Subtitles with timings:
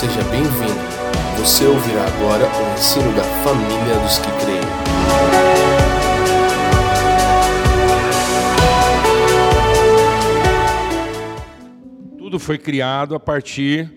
[0.00, 0.80] Seja bem-vindo.
[1.36, 4.62] Você ouvirá agora o ensino da família dos que creem.
[12.16, 13.92] Tudo foi criado a partir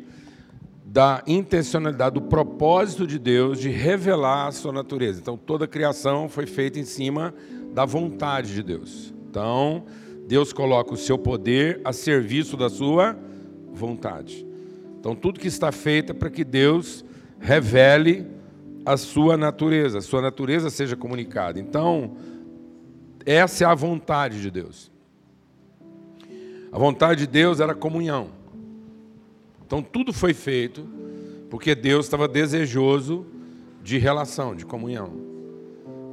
[0.83, 5.21] da intencionalidade, do propósito de Deus de revelar a sua natureza.
[5.21, 7.33] Então, toda a criação foi feita em cima
[7.73, 9.13] da vontade de Deus.
[9.29, 9.85] Então,
[10.27, 13.17] Deus coloca o seu poder a serviço da sua
[13.71, 14.51] vontade.
[15.03, 17.03] Então, tudo que está feito é para que Deus
[17.37, 18.25] revele
[18.85, 21.59] a sua natureza, a sua natureza seja comunicada.
[21.59, 22.15] Então,
[23.25, 24.89] essa é a vontade de Deus.
[26.71, 28.29] A vontade de Deus era comunhão.
[29.67, 30.87] Então, tudo foi feito
[31.49, 33.25] porque Deus estava desejoso
[33.83, 35.11] de relação, de comunhão.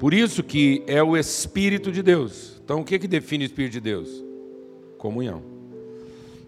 [0.01, 2.61] Por isso que é o Espírito de Deus.
[2.65, 4.25] Então, o que, que define o Espírito de Deus?
[4.99, 5.45] Comunhão.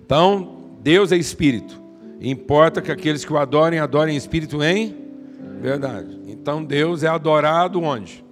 [0.05, 1.82] Então, Deus é Espírito.
[2.23, 4.95] Importa que aqueles que o adorem, adorem Espírito em
[5.61, 6.21] verdade.
[6.27, 8.25] Então, Deus é adorado onde?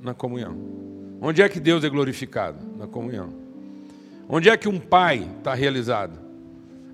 [0.00, 0.56] Na comunhão.
[1.20, 2.58] Onde é que Deus é glorificado?
[2.78, 3.34] Na comunhão.
[4.28, 6.18] Onde é que um pai está realizado?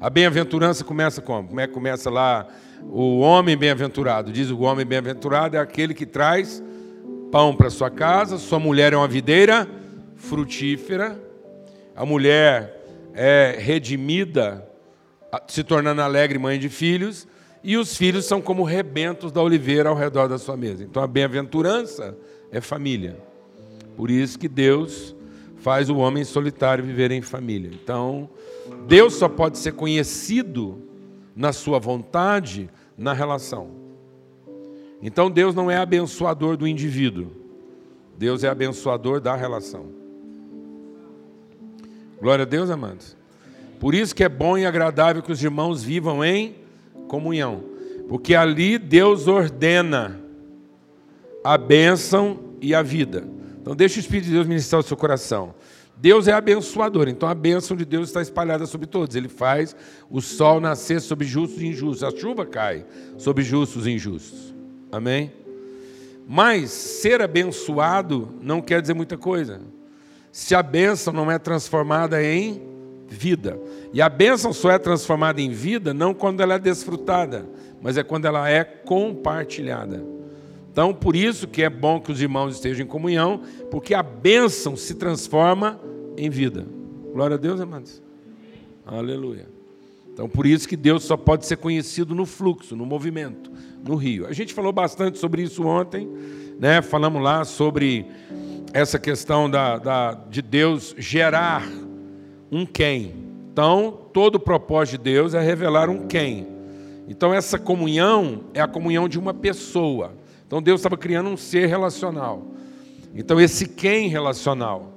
[0.01, 1.49] A bem-aventurança começa como?
[1.49, 2.49] Como é que começa lá?
[2.83, 4.33] O homem bem-aventurado.
[4.33, 6.63] Diz o homem bem-aventurado é aquele que traz
[7.31, 9.69] pão para sua casa, sua mulher é uma videira
[10.17, 11.21] frutífera,
[11.95, 14.70] a mulher é redimida,
[15.47, 17.27] se tornando alegre mãe de filhos,
[17.63, 20.83] e os filhos são como rebentos da oliveira ao redor da sua mesa.
[20.83, 22.17] Então a bem-aventurança
[22.51, 23.19] é família.
[23.97, 25.15] Por isso que Deus
[25.57, 27.71] faz o homem solitário viver em família.
[27.73, 28.31] Então,
[28.87, 30.83] Deus só pode ser conhecido
[31.37, 33.71] na sua vontade, na relação.
[35.03, 37.31] Então Deus não é abençoador do indivíduo.
[38.17, 39.87] Deus é abençoador da relação.
[42.21, 43.20] Glória a Deus, amados.
[43.81, 46.55] Por isso que é bom e agradável que os irmãos vivam em
[47.09, 47.65] comunhão,
[48.09, 50.21] porque ali Deus ordena
[51.43, 53.27] a bênção e a vida.
[53.61, 55.55] Então deixa o Espírito de Deus ministrar o seu coração.
[55.97, 59.17] Deus é abençoador, então a bênção de Deus está espalhada sobre todos.
[59.17, 59.75] Ele faz
[60.11, 62.85] o sol nascer sobre justos e injustos, a chuva cai
[63.17, 64.55] sobre justos e injustos.
[64.93, 65.33] Amém?
[66.29, 69.61] Mas ser abençoado não quer dizer muita coisa
[70.31, 72.70] se a bênção não é transformada em
[73.11, 73.61] vida.
[73.93, 77.45] E a bênção só é transformada em vida não quando ela é desfrutada,
[77.83, 80.03] mas é quando ela é compartilhada.
[80.73, 84.77] Então, por isso que é bom que os irmãos estejam em comunhão, porque a bênção
[84.77, 85.81] se transforma
[86.17, 86.65] em vida.
[87.13, 88.01] Glória a Deus, amados.
[88.87, 89.49] Aleluia.
[90.13, 93.51] Então, por isso que Deus só pode ser conhecido no fluxo, no movimento,
[93.85, 94.27] no rio.
[94.27, 96.09] A gente falou bastante sobre isso ontem,
[96.59, 96.83] né?
[96.83, 98.07] Falamos lá sobre
[98.73, 101.67] essa questão da, da, de Deus gerar
[102.51, 103.15] um quem.
[103.53, 106.47] Então, todo o propósito de Deus é revelar um quem.
[107.09, 110.15] Então, essa comunhão é a comunhão de uma pessoa.
[110.47, 112.47] Então, Deus estava criando um ser relacional.
[113.15, 114.93] Então, esse quem relacional,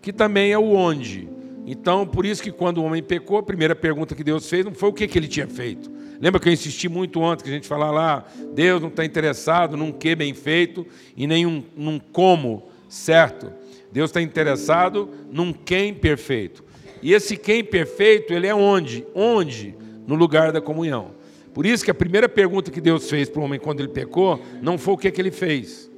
[0.00, 1.28] que também é o onde.
[1.66, 4.74] Então, por isso que quando o homem pecou, a primeira pergunta que Deus fez não
[4.74, 5.90] foi o que, que ele tinha feito.
[6.20, 9.76] Lembra que eu insisti muito ontem, que a gente falava lá, Deus não está interessado
[9.76, 10.86] num que bem feito
[11.16, 13.50] e nem um, num como certo.
[13.90, 16.64] Deus está interessado num quem perfeito.
[17.04, 19.06] E esse quem perfeito, ele é onde?
[19.14, 19.76] Onde?
[20.06, 21.10] No lugar da comunhão.
[21.52, 24.40] Por isso que a primeira pergunta que Deus fez para o homem quando ele pecou,
[24.62, 25.90] não foi o que, que ele fez,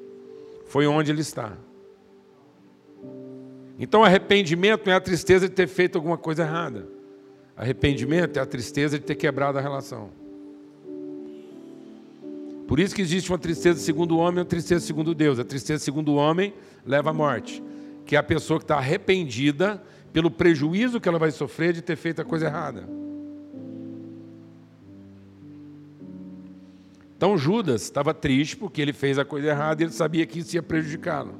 [0.66, 1.56] foi onde ele está.
[3.78, 6.88] Então, arrependimento não é a tristeza de ter feito alguma coisa errada.
[7.56, 10.10] Arrependimento é a tristeza de ter quebrado a relação.
[12.66, 15.38] Por isso que existe uma tristeza segundo o homem e uma tristeza segundo Deus.
[15.38, 16.52] A tristeza segundo o homem
[16.84, 17.62] leva à morte,
[18.04, 19.80] que é a pessoa que está arrependida
[20.16, 22.88] pelo prejuízo que ela vai sofrer de ter feito a coisa errada.
[27.14, 30.56] Então Judas estava triste porque ele fez a coisa errada e ele sabia que isso
[30.56, 31.34] ia prejudicá-lo.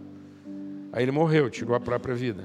[0.92, 2.44] Aí ele morreu, tirou a própria vida.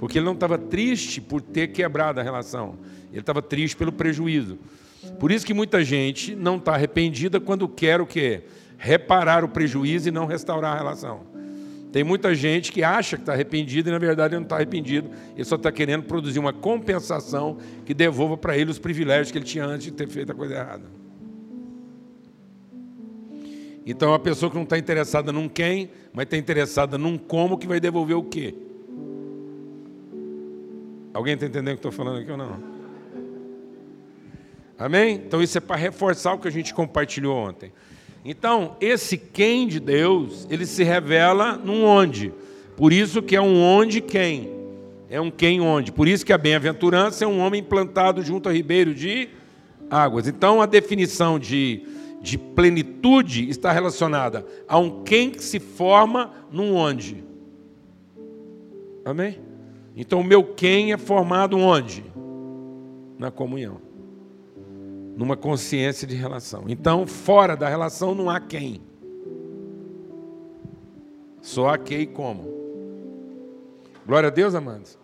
[0.00, 2.76] Porque ele não estava triste por ter quebrado a relação,
[3.12, 4.58] ele estava triste pelo prejuízo.
[5.20, 8.42] Por isso que muita gente não está arrependida quando quer o quê?
[8.76, 11.27] Reparar o prejuízo e não restaurar a relação.
[11.92, 15.08] Tem muita gente que acha que está arrependido e na verdade não está arrependido.
[15.34, 17.56] Ele só está querendo produzir uma compensação
[17.86, 20.54] que devolva para ele os privilégios que ele tinha antes de ter feito a coisa
[20.54, 20.84] errada.
[23.86, 27.66] Então, a pessoa que não está interessada num quem, mas está interessada num como que
[27.66, 28.54] vai devolver o quê?
[31.14, 32.62] Alguém está entendendo o que estou falando aqui ou não?
[34.78, 35.14] Amém?
[35.14, 37.72] Então, isso é para reforçar o que a gente compartilhou ontem.
[38.24, 42.32] Então, esse quem de Deus, ele se revela num onde.
[42.76, 44.50] Por isso que é um onde quem.
[45.10, 45.90] É um quem onde.
[45.90, 49.28] Por isso que a bem-aventurança é um homem plantado junto a ribeiro de
[49.90, 50.28] águas.
[50.28, 51.82] Então a definição de,
[52.20, 57.24] de plenitude está relacionada a um quem que se forma num onde.
[59.04, 59.38] Amém?
[59.96, 62.04] Então o meu quem é formado onde?
[63.18, 63.87] Na comunhão.
[65.18, 66.64] Numa consciência de relação.
[66.68, 68.80] Então, fora da relação não há quem.
[71.42, 72.48] Só há quem e como.
[74.06, 74.96] Glória a Deus, amados.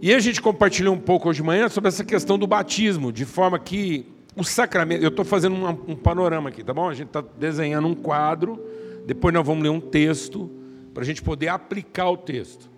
[0.00, 3.26] E a gente compartilhou um pouco hoje de manhã sobre essa questão do batismo, de
[3.26, 5.02] forma que o sacramento.
[5.02, 6.88] Eu estou fazendo um, um, panorama aqui, tá bom?
[6.88, 8.58] A gente está desenhando um quadro,
[9.06, 10.50] depois nós vamos ler um texto,
[10.94, 12.70] para a gente poder aplicar o texto.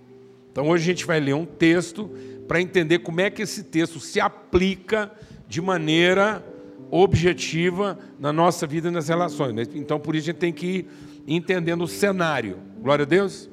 [0.50, 2.10] Então hoje a gente vai ler um texto
[2.48, 5.12] para entender como é que esse texto se aplica
[5.48, 6.44] de maneira
[6.90, 9.54] objetiva na nossa vida e nas relações.
[9.54, 9.64] Né?
[9.74, 10.88] Então por isso a gente tem que ir
[11.26, 12.58] entendendo o cenário.
[12.80, 13.50] Glória a Deus.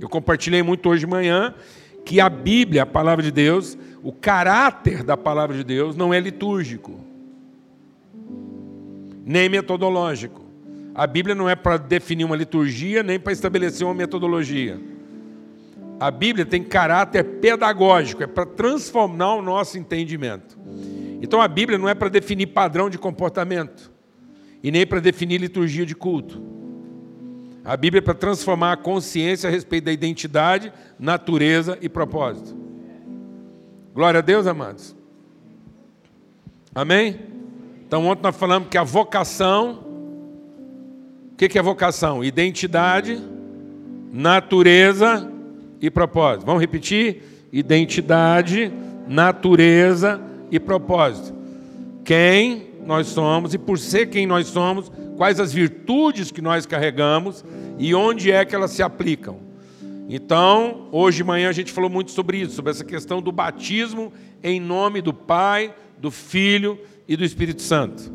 [0.00, 1.54] Eu compartilhei muito hoje de manhã
[2.04, 6.20] que a Bíblia, a palavra de Deus, o caráter da palavra de Deus não é
[6.20, 6.98] litúrgico,
[9.24, 10.40] nem metodológico.
[10.94, 14.80] A Bíblia não é para definir uma liturgia, nem para estabelecer uma metodologia.
[16.00, 20.58] A Bíblia tem caráter pedagógico, é para transformar o nosso entendimento.
[21.20, 23.90] Então a Bíblia não é para definir padrão de comportamento,
[24.62, 26.42] e nem para definir liturgia de culto.
[27.64, 32.56] A Bíblia é para transformar a consciência a respeito da identidade, natureza e propósito.
[33.94, 34.96] Glória a Deus, amados.
[36.74, 37.20] Amém?
[37.86, 39.84] Então, ontem nós falamos que a vocação.
[41.32, 42.22] O que é vocação?
[42.22, 43.20] Identidade,
[44.12, 45.30] natureza
[45.80, 46.46] e propósito.
[46.46, 47.22] Vamos repetir?
[47.52, 48.72] Identidade,
[49.08, 51.34] natureza e propósito.
[52.04, 57.44] Quem nós somos e por ser quem nós somos, quais as virtudes que nós carregamos
[57.78, 59.38] e onde é que elas se aplicam.
[60.08, 64.12] Então, hoje de manhã a gente falou muito sobre isso, sobre essa questão do batismo
[64.42, 68.10] em nome do Pai, do Filho e do Espírito Santo.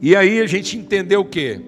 [0.00, 1.60] E aí a gente entendeu o quê?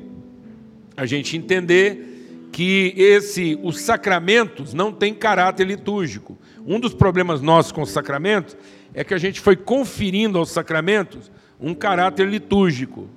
[0.97, 2.16] A gente entender
[2.57, 6.39] que esse os sacramentos não têm caráter litúrgico.
[6.67, 8.57] Um dos problemas nossos com os sacramentos
[8.95, 11.31] é que a gente foi conferindo aos sacramentos
[11.61, 13.11] um caráter litúrgico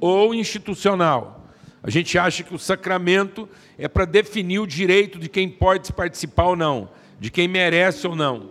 [0.00, 1.48] ou institucional.
[1.80, 3.48] A gente acha que o sacramento
[3.78, 6.88] é para definir o direito de quem pode participar ou não,
[7.20, 8.50] de quem merece ou não.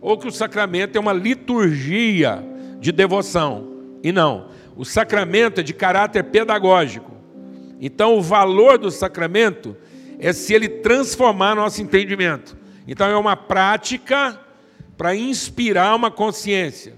[0.00, 2.42] Ou que o sacramento é uma liturgia
[2.80, 3.74] de devoção.
[4.02, 4.48] E não.
[4.74, 7.13] O sacramento é de caráter pedagógico.
[7.80, 9.76] Então, o valor do sacramento
[10.18, 12.56] é se ele transformar nosso entendimento.
[12.86, 14.40] Então, é uma prática
[14.96, 16.94] para inspirar uma consciência.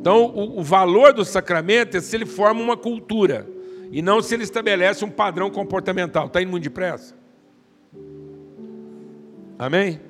[0.00, 3.46] Então, o, o valor do sacramento é se ele forma uma cultura
[3.90, 6.26] e não se ele estabelece um padrão comportamental.
[6.26, 7.14] Está indo muito depressa?
[9.58, 10.00] Amém?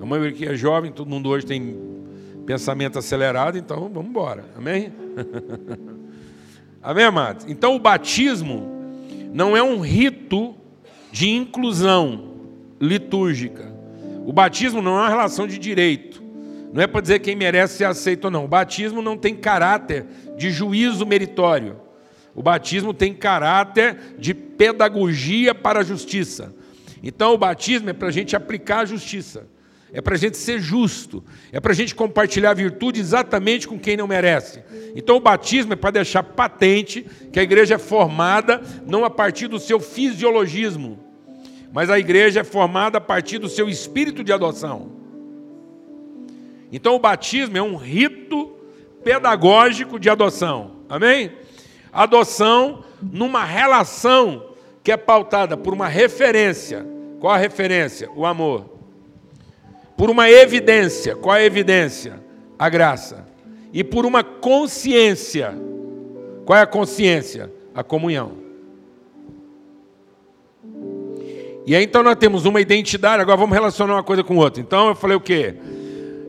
[0.00, 1.78] A maioria aqui é jovem, todo mundo hoje tem
[2.44, 4.44] pensamento acelerado, então vamos embora.
[4.56, 4.92] Amém?
[6.82, 7.46] Amém, amados?
[7.48, 8.75] Então o batismo
[9.36, 10.54] não é um rito
[11.12, 12.36] de inclusão
[12.80, 13.70] litúrgica.
[14.24, 16.22] O batismo não é uma relação de direito.
[16.72, 18.46] Não é para dizer quem merece ser aceito ou não.
[18.46, 20.06] O batismo não tem caráter
[20.38, 21.76] de juízo meritório.
[22.34, 26.54] O batismo tem caráter de pedagogia para a justiça.
[27.02, 29.46] Então, o batismo é para a gente aplicar a justiça,
[29.92, 33.96] é para a gente ser justo, é para a gente compartilhar virtude exatamente com quem
[33.96, 34.62] não merece.
[34.94, 39.48] Então, o batismo é para deixar patente que a igreja é formada não a partir
[39.48, 40.98] do seu fisiologismo,
[41.72, 44.96] mas a igreja é formada a partir do seu espírito de adoção.
[46.70, 48.56] Então o batismo é um rito
[49.04, 50.72] pedagógico de adoção.
[50.88, 51.32] Amém?
[51.92, 56.86] Adoção numa relação que é pautada por uma referência.
[57.20, 58.10] Qual a referência?
[58.14, 58.75] O amor.
[59.96, 61.16] Por uma evidência.
[61.16, 62.20] Qual a evidência?
[62.58, 63.26] A graça.
[63.72, 65.54] E por uma consciência.
[66.44, 67.52] Qual é a consciência?
[67.74, 68.32] A comunhão.
[71.66, 74.60] E aí então nós temos uma identidade, agora vamos relacionar uma coisa com outra.
[74.60, 75.56] Então eu falei o quê?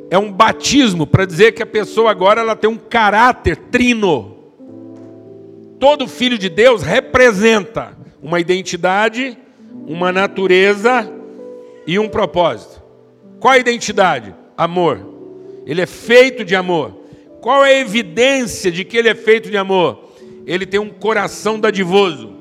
[0.10, 4.38] é um batismo para dizer que a pessoa agora ela tem um caráter trino.
[5.80, 9.38] Todo filho de Deus representa uma identidade,
[9.86, 11.12] uma natureza
[11.86, 12.77] e um propósito.
[13.40, 14.34] Qual a identidade?
[14.58, 15.00] Amor.
[15.66, 16.94] Ele é feito de amor.
[17.42, 20.12] Qual é a evidência de que ele é feito de amor?
[20.46, 22.34] Ele tem um coração dadivoso.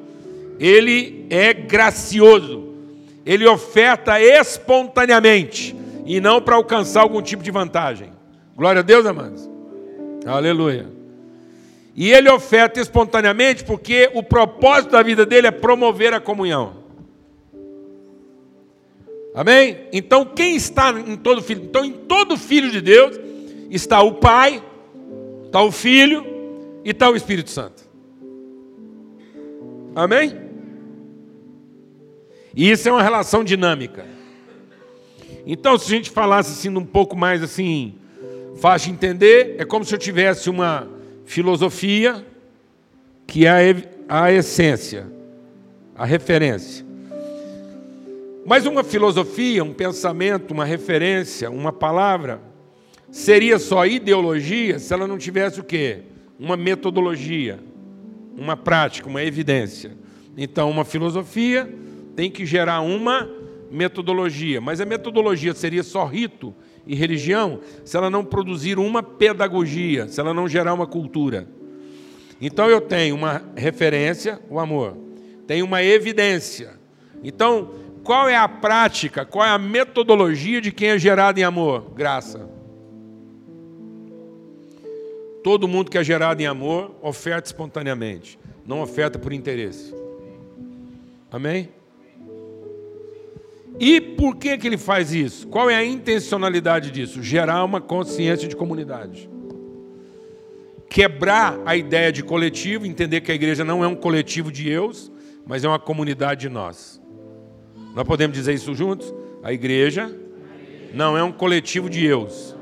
[0.58, 2.74] Ele é gracioso.
[3.24, 5.76] Ele oferta espontaneamente
[6.06, 8.12] e não para alcançar algum tipo de vantagem.
[8.56, 9.50] Glória a Deus, amados.
[10.24, 10.86] Aleluia.
[11.94, 16.85] E ele oferta espontaneamente porque o propósito da vida dele é promover a comunhão.
[19.36, 19.86] Amém?
[19.92, 21.62] Então, quem está em todo filho?
[21.62, 23.16] Então, em todo filho de Deus
[23.70, 24.62] está o Pai
[25.56, 26.24] está o Filho
[26.84, 27.82] e está o Espírito Santo.
[29.94, 30.36] Amém?
[32.54, 34.04] E isso é uma relação dinâmica.
[35.46, 37.94] Então, se a gente falasse assim um pouco mais assim,
[38.56, 40.88] fácil de entender, é como se eu tivesse uma
[41.24, 42.24] filosofia
[43.26, 43.74] que é
[44.08, 45.06] a essência,
[45.94, 46.85] a referência.
[48.46, 52.40] Mas uma filosofia, um pensamento, uma referência, uma palavra,
[53.10, 56.02] seria só ideologia se ela não tivesse o quê?
[56.38, 57.58] Uma metodologia,
[58.36, 59.96] uma prática, uma evidência.
[60.36, 61.68] Então, uma filosofia
[62.14, 63.28] tem que gerar uma
[63.68, 66.54] metodologia, mas a metodologia seria só rito
[66.86, 71.48] e religião se ela não produzir uma pedagogia, se ela não gerar uma cultura.
[72.40, 74.96] Então eu tenho uma referência, o amor,
[75.48, 76.76] tenho uma evidência.
[77.24, 77.70] Então,
[78.06, 81.90] qual é a prática, qual é a metodologia de quem é gerado em amor?
[81.92, 82.48] Graça.
[85.42, 89.92] Todo mundo que é gerado em amor oferta espontaneamente, não oferta por interesse.
[91.32, 91.68] Amém?
[93.80, 95.48] E por que, que ele faz isso?
[95.48, 97.20] Qual é a intencionalidade disso?
[97.20, 99.28] Gerar uma consciência de comunidade.
[100.88, 105.10] Quebrar a ideia de coletivo, entender que a igreja não é um coletivo de eus,
[105.44, 106.95] mas é uma comunidade de nós.
[107.96, 109.12] Nós podemos dizer isso juntos?
[109.42, 110.14] A igreja
[110.92, 112.54] não é um coletivo de eus,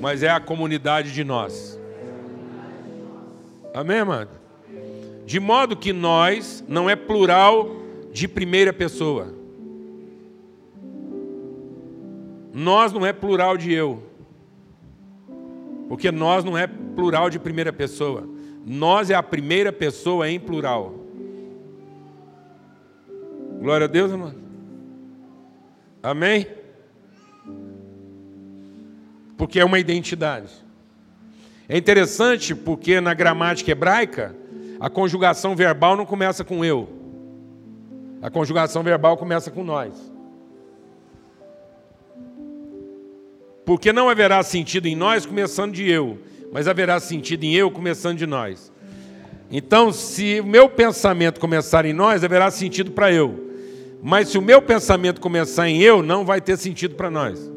[0.00, 1.78] mas é a comunidade de nós.
[3.74, 4.30] Amém, amado?
[5.26, 7.76] De modo que nós não é plural
[8.10, 9.34] de primeira pessoa.
[12.54, 14.02] Nós não é plural de eu.
[15.90, 18.26] Porque nós não é plural de primeira pessoa.
[18.64, 20.99] Nós é a primeira pessoa em plural.
[23.60, 24.34] Glória a Deus, irmão.
[26.02, 26.46] Amém?
[29.36, 30.50] Porque é uma identidade.
[31.68, 34.34] É interessante porque na gramática hebraica,
[34.80, 36.88] a conjugação verbal não começa com eu.
[38.22, 39.92] A conjugação verbal começa com nós.
[43.66, 46.18] Porque não haverá sentido em nós começando de eu,
[46.50, 48.72] mas haverá sentido em eu começando de nós.
[49.50, 53.49] Então, se o meu pensamento começar em nós, haverá sentido para eu.
[54.02, 57.50] Mas se o meu pensamento começar em eu, não vai ter sentido para nós.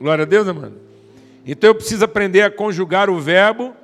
[0.00, 0.74] Glória a Deus, amado.
[1.46, 3.74] Então eu preciso aprender a conjugar o verbo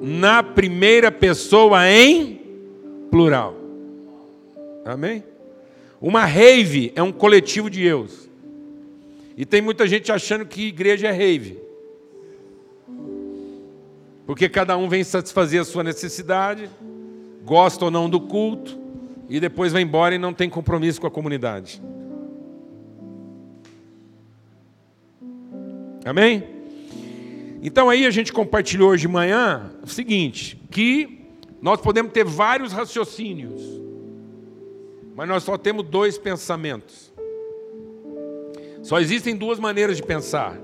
[0.00, 2.40] na primeira pessoa em
[3.10, 3.56] plural.
[4.84, 5.24] Amém?
[6.00, 8.28] Uma rave é um coletivo de eus.
[9.36, 11.58] E tem muita gente achando que igreja é rave.
[14.24, 16.70] Porque cada um vem satisfazer a sua necessidade,
[17.46, 18.76] gosta ou não do culto,
[19.28, 21.80] e depois vai embora e não tem compromisso com a comunidade.
[26.04, 26.44] Amém?
[27.62, 31.24] Então aí a gente compartilhou hoje de manhã o seguinte, que
[31.62, 33.62] nós podemos ter vários raciocínios.
[35.14, 37.12] Mas nós só temos dois pensamentos.
[38.82, 40.58] Só existem duas maneiras de pensar.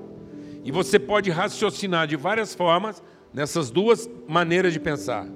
[0.65, 5.27] E você pode raciocinar de várias formas nessas duas maneiras de pensar.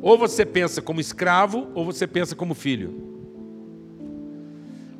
[0.00, 3.08] Ou você pensa como escravo, ou você pensa como filho.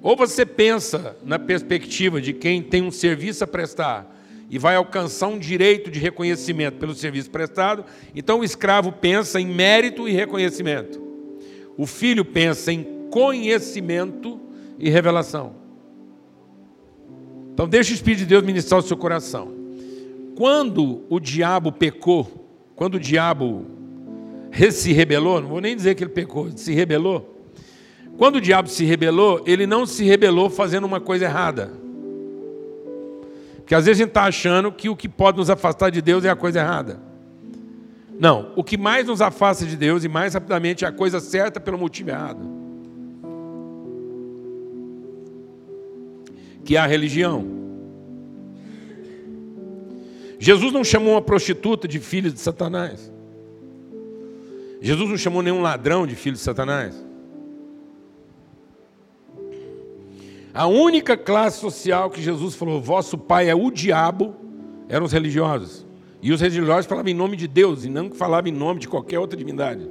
[0.02, 4.16] Ou você pensa na perspectiva de quem tem um serviço a prestar
[4.50, 9.46] e vai alcançar um direito de reconhecimento pelo serviço prestado, então o escravo pensa em
[9.46, 11.02] mérito e reconhecimento.
[11.76, 14.40] O filho pensa em conhecimento
[14.78, 15.54] e revelação.
[17.52, 19.52] Então, deixa o Espírito de Deus ministrar o seu coração.
[20.36, 23.66] Quando o diabo pecou, quando o diabo
[24.70, 27.36] se rebelou, não vou nem dizer que ele pecou, se rebelou.
[28.16, 31.70] Quando o diabo se rebelou, ele não se rebelou fazendo uma coisa errada.
[33.56, 36.24] Porque às vezes a gente está achando que o que pode nos afastar de Deus
[36.24, 37.00] é a coisa errada.
[38.18, 41.60] Não, o que mais nos afasta de Deus e mais rapidamente é a coisa certa
[41.60, 42.58] pelo motivo errado.
[46.68, 47.46] que é a religião.
[50.38, 53.10] Jesus não chamou uma prostituta de filho de Satanás.
[54.80, 57.04] Jesus não chamou nenhum ladrão de filho de Satanás.
[60.54, 64.34] A única classe social que Jesus falou, vosso pai é o diabo,
[64.88, 65.86] eram os religiosos.
[66.20, 69.18] E os religiosos falavam em nome de Deus e não falavam em nome de qualquer
[69.18, 69.88] outra divindade.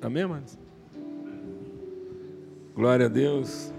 [0.00, 0.58] Amém, irmãos?
[2.74, 3.72] Glória a Deus.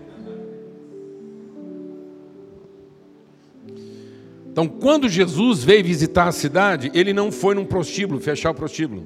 [4.58, 9.06] Então, quando Jesus veio visitar a cidade, ele não foi num prostíbulo, fechar o prostíbulo.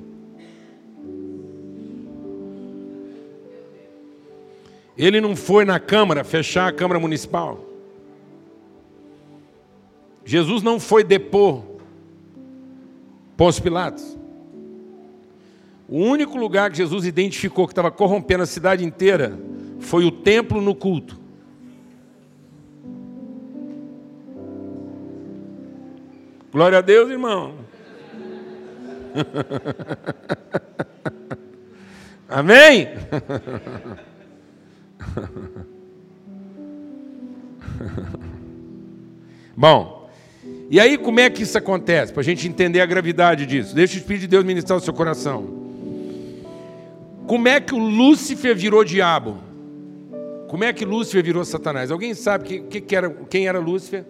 [4.98, 7.66] Ele não foi na Câmara, fechar a Câmara Municipal.
[10.24, 11.66] Jesus não foi depor
[13.36, 14.18] Pôncio Pilatos.
[15.86, 19.38] O único lugar que Jesus identificou que estava corrompendo a cidade inteira
[19.82, 21.21] foi o templo no culto.
[26.52, 27.56] Glória a Deus, irmão.
[32.28, 32.90] Amém?
[39.56, 40.10] Bom,
[40.70, 42.12] e aí como é que isso acontece?
[42.12, 43.74] Para a gente entender a gravidade disso.
[43.74, 45.62] Deixa o Espírito de Deus ministrar o seu coração.
[47.28, 49.38] Como é que o Lúcifer virou diabo?
[50.50, 51.92] Como é que Lúcifer virou Satanás?
[51.92, 54.04] Alguém sabe que, que, que era, quem era Lúcifer?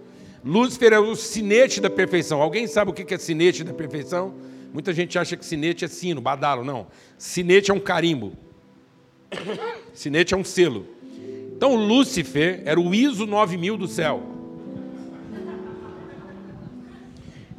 [0.43, 2.41] Lúcifer é o sinete da perfeição.
[2.41, 4.33] Alguém sabe o que é sinete da perfeição?
[4.73, 6.63] Muita gente acha que sinete é sino, badalo.
[6.63, 6.87] Não.
[7.17, 8.33] Sinete é um carimbo.
[9.93, 10.85] Sinete é um selo.
[11.55, 14.23] Então, Lúcifer era o ISO 9000 do céu.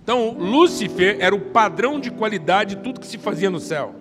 [0.02, 3.94] Então, Lúcifer era o padrão de qualidade de tudo que se fazia no céu.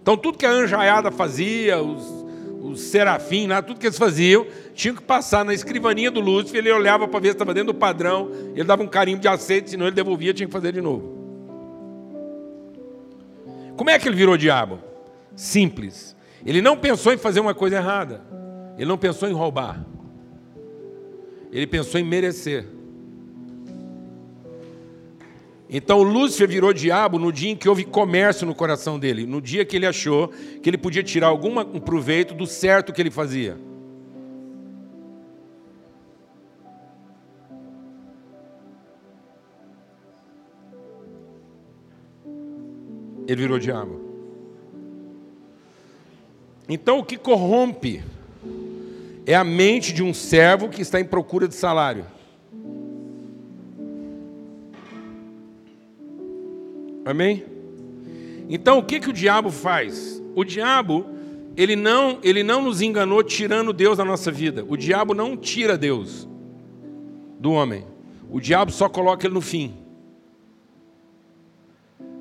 [0.00, 2.23] Então, tudo que a anjaiada fazia, os,
[2.64, 6.72] os serafim, né, tudo que eles faziam, tinha que passar na escrivaninha do Lúcifer, ele
[6.72, 9.86] olhava para ver se estava dentro do padrão, ele dava um carimbo de aceite, senão
[9.86, 11.12] ele devolvia, tinha que fazer de novo.
[13.76, 14.78] Como é que ele virou diabo?
[15.36, 16.16] Simples.
[16.46, 18.22] Ele não pensou em fazer uma coisa errada.
[18.78, 19.84] Ele não pensou em roubar.
[21.52, 22.66] Ele pensou em merecer.
[25.76, 29.64] Então Lúcifer virou diabo no dia em que houve comércio no coração dele, no dia
[29.64, 30.28] que ele achou
[30.62, 33.58] que ele podia tirar algum um proveito do certo que ele fazia.
[43.26, 44.00] Ele virou diabo.
[46.68, 48.00] Então o que corrompe
[49.26, 52.06] é a mente de um servo que está em procura de salário.
[57.04, 57.44] Amém?
[58.48, 60.22] Então o que, que o diabo faz?
[60.34, 61.06] O diabo,
[61.56, 64.64] ele não, ele não nos enganou tirando Deus da nossa vida.
[64.68, 66.28] O diabo não tira Deus
[67.38, 67.84] do homem.
[68.30, 69.76] O diabo só coloca ele no fim.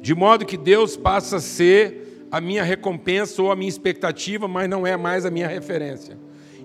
[0.02, 4.70] De modo que Deus passa a ser a minha recompensa ou a minha expectativa, mas
[4.70, 6.18] não é mais a minha referência.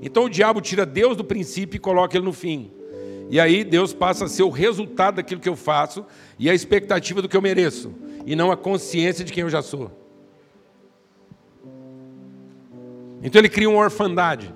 [0.02, 2.70] Então o diabo tira Deus do princípio e coloca ele no fim.
[3.30, 6.04] E aí Deus passa a ser o resultado daquilo que eu faço
[6.38, 7.92] e a expectativa do que eu mereço,
[8.24, 9.90] e não a consciência de quem eu já sou.
[13.22, 14.54] Então ele cria uma orfandade.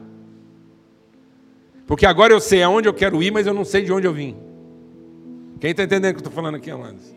[1.86, 4.14] Porque agora eu sei aonde eu quero ir, mas eu não sei de onde eu
[4.14, 4.36] vim.
[5.60, 7.14] Quem está entendendo o que eu estou falando aqui, amados?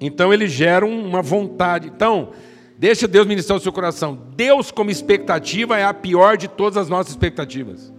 [0.00, 1.88] Então ele gera uma vontade.
[1.88, 2.30] Então,
[2.76, 4.18] deixa Deus ministrar o seu coração.
[4.34, 7.92] Deus como expectativa é a pior de todas as nossas expectativas.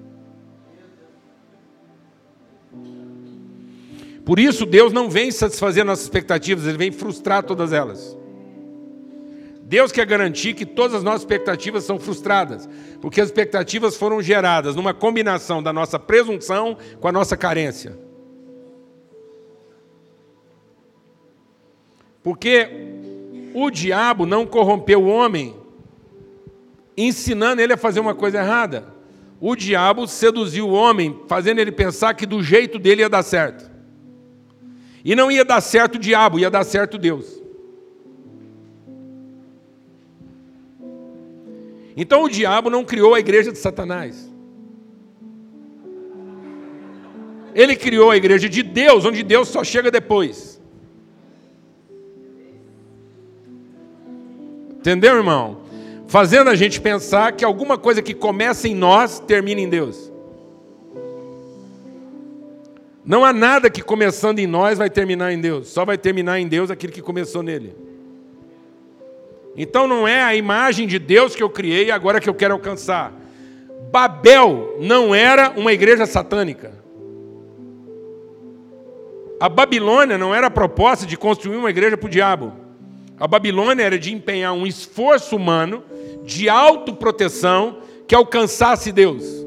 [4.25, 8.17] Por isso, Deus não vem satisfazer nossas expectativas, Ele vem frustrar todas elas.
[9.61, 12.67] Deus quer garantir que todas as nossas expectativas são frustradas,
[13.01, 17.97] porque as expectativas foram geradas numa combinação da nossa presunção com a nossa carência.
[22.23, 22.67] Porque
[23.53, 25.55] o diabo não corrompeu o homem
[26.97, 28.87] ensinando ele a fazer uma coisa errada.
[29.39, 33.74] O diabo seduziu o homem, fazendo ele pensar que do jeito dele ia dar certo.
[35.05, 37.39] E não ia dar certo o diabo, ia dar certo Deus.
[41.95, 44.33] Então o diabo não criou a igreja de Satanás.
[47.53, 50.59] Ele criou a igreja de Deus, onde Deus só chega depois.
[54.71, 55.61] Entendeu, irmão?
[56.07, 60.11] Fazendo a gente pensar que alguma coisa que começa em nós termina em Deus.
[63.05, 66.47] Não há nada que começando em nós vai terminar em Deus, só vai terminar em
[66.47, 67.75] Deus aquilo que começou nele.
[69.55, 73.13] Então não é a imagem de Deus que eu criei agora que eu quero alcançar.
[73.91, 76.73] Babel não era uma igreja satânica.
[79.39, 82.53] A Babilônia não era a proposta de construir uma igreja para o diabo.
[83.19, 85.83] A Babilônia era de empenhar um esforço humano
[86.23, 89.44] de autoproteção que alcançasse Deus.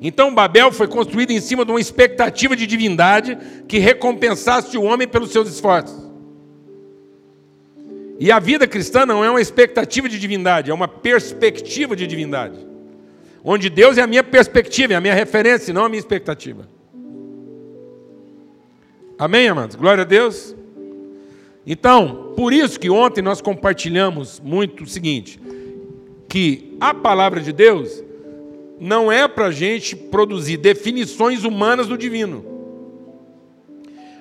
[0.00, 5.08] Então Babel foi construída em cima de uma expectativa de divindade que recompensasse o homem
[5.08, 6.06] pelos seus esforços.
[8.18, 12.66] E a vida cristã não é uma expectativa de divindade, é uma perspectiva de divindade.
[13.44, 16.68] Onde Deus é a minha perspectiva, é a minha referência, não a minha expectativa.
[19.18, 19.76] Amém, amados?
[19.76, 20.54] Glória a Deus.
[21.66, 25.40] Então, por isso que ontem nós compartilhamos muito o seguinte:
[26.28, 28.02] que a palavra de Deus
[28.78, 32.44] não é para a gente produzir definições humanas do divino.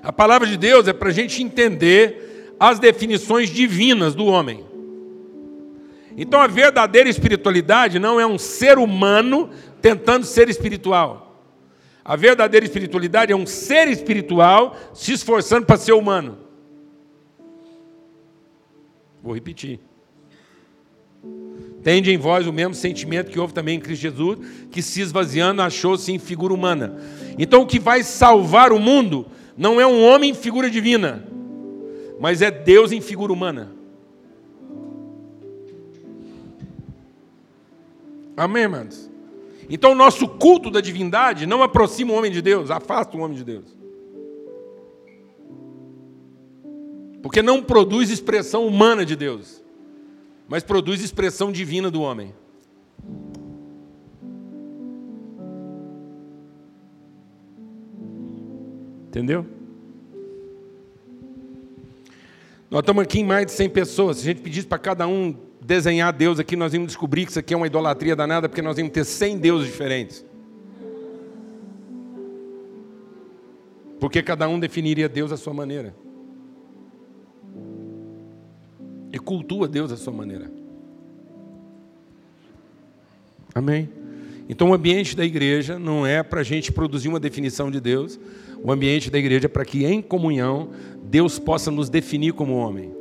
[0.02, 4.64] A palavra de Deus é para a gente entender as definições divinas do homem.
[6.18, 9.50] Então a verdadeira espiritualidade não é um ser humano
[9.82, 11.26] tentando ser espiritual.
[12.04, 16.38] A verdadeira espiritualidade é um ser espiritual se esforçando para ser humano.
[19.22, 19.80] Vou repetir.
[21.86, 24.40] Tende em vós o mesmo sentimento que houve também em Cristo Jesus,
[24.72, 27.00] que se esvaziando achou-se em figura humana.
[27.38, 31.24] Então o que vai salvar o mundo não é um homem em figura divina,
[32.20, 33.72] mas é Deus em figura humana.
[38.36, 39.08] Amém, irmãos?
[39.70, 43.38] Então o nosso culto da divindade não aproxima o homem de Deus, afasta o homem
[43.38, 43.78] de Deus.
[47.22, 49.64] Porque não produz expressão humana de Deus
[50.48, 52.34] mas produz expressão divina do homem.
[59.08, 59.46] Entendeu?
[62.70, 64.18] Nós estamos aqui em mais de 100 pessoas.
[64.18, 67.40] Se a gente pedisse para cada um desenhar Deus aqui, nós íamos descobrir que isso
[67.40, 70.26] aqui é uma idolatria danada, porque nós íamos ter 100 deuses diferentes.
[74.00, 75.96] Porque cada um definiria Deus à sua maneira.
[79.16, 80.52] E cultua Deus à sua maneira.
[83.56, 83.90] Amém?
[84.50, 88.20] Então, o ambiente da igreja não é para a gente produzir uma definição de Deus,
[88.62, 90.72] o ambiente da igreja é para que, em comunhão,
[91.06, 92.94] Deus possa nos definir como homem.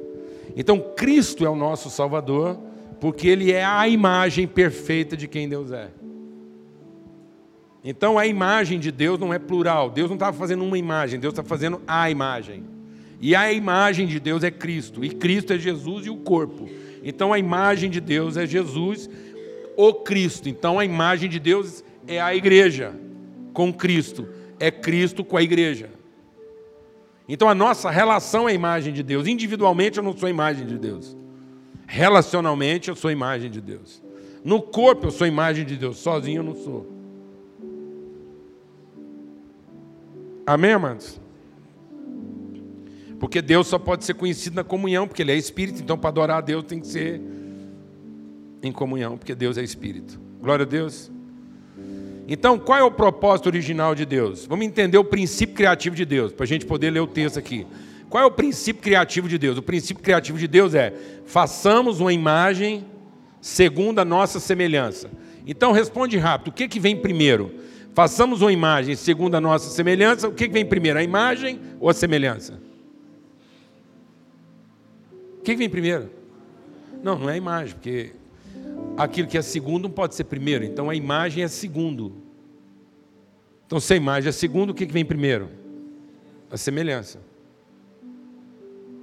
[0.57, 2.61] Então, Cristo é o nosso Salvador,
[3.00, 5.90] porque Ele é a imagem perfeita de quem Deus é.
[7.83, 11.33] Então, a imagem de Deus não é plural, Deus não estava fazendo uma imagem, Deus
[11.33, 12.73] está fazendo a imagem.
[13.24, 16.68] E a imagem de Deus é Cristo, e Cristo é Jesus e o corpo.
[17.02, 19.08] Então a imagem de Deus é Jesus,
[19.78, 20.46] o Cristo.
[20.46, 22.94] Então a imagem de Deus é a igreja
[23.54, 24.28] com Cristo,
[24.60, 25.88] é Cristo com a igreja.
[27.26, 29.26] Então a nossa relação é a imagem de Deus.
[29.26, 31.16] Individualmente eu não sou a imagem de Deus.
[31.87, 34.02] Relacionalmente eu sou a imagem de Deus.
[34.44, 36.87] No corpo eu sou a imagem de Deus, sozinho eu não sou.
[40.46, 41.23] Amém, amados?
[43.18, 46.38] Porque Deus só pode ser conhecido na comunhão, porque Ele é Espírito, então para adorar
[46.38, 47.20] a Deus tem que ser
[48.62, 50.20] em comunhão, porque Deus é Espírito.
[50.40, 51.11] Glória a Deus.
[52.27, 54.46] Então, qual é o propósito original de Deus?
[54.46, 57.66] Vamos entender o princípio criativo de Deus, para a gente poder ler o texto aqui.
[58.09, 59.59] Qual é o princípio criativo de Deus?
[59.59, 60.94] O princípio criativo de Deus é:
[61.27, 62.87] façamos uma imagem
[63.40, 65.11] segundo a nossa semelhança.
[65.46, 67.53] Então, responde rápido: o que, que vem primeiro?
[67.92, 70.29] Façamos uma imagem segundo a nossa semelhança.
[70.29, 72.59] O que, que vem primeiro, a imagem ou a semelhança?
[75.44, 76.09] O que vem primeiro?
[77.02, 78.12] Não, não é a imagem, porque
[78.96, 82.14] aquilo que é segundo não pode ser primeiro, então a imagem é segundo.
[83.66, 85.50] Então, se a imagem é segundo, o que vem primeiro?
[86.50, 87.20] A semelhança.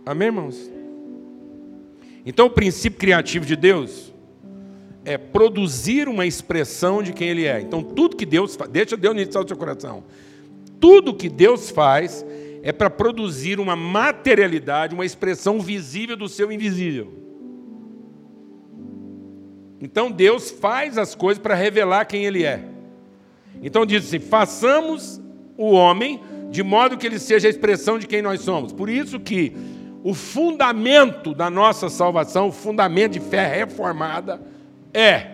[0.04, 0.72] Amém, irmãos?
[2.26, 4.12] Então, o princípio criativo de Deus
[5.06, 7.62] é produzir uma expressão de quem Ele é.
[7.62, 10.04] Então, tudo que Deus faz, deixa Deus iniciar o seu coração.
[10.80, 12.26] Tudo que Deus faz
[12.64, 17.14] é para produzir uma materialidade, uma expressão visível do seu invisível.
[19.82, 22.64] Então Deus faz as coisas para revelar quem Ele é.
[23.62, 25.20] Então diz assim: façamos
[25.58, 26.20] o homem
[26.50, 28.74] de modo que ele seja a expressão de quem nós somos.
[28.74, 29.56] Por isso que
[30.04, 34.42] o fundamento da nossa salvação, o fundamento de fé reformada,
[34.94, 35.28] é: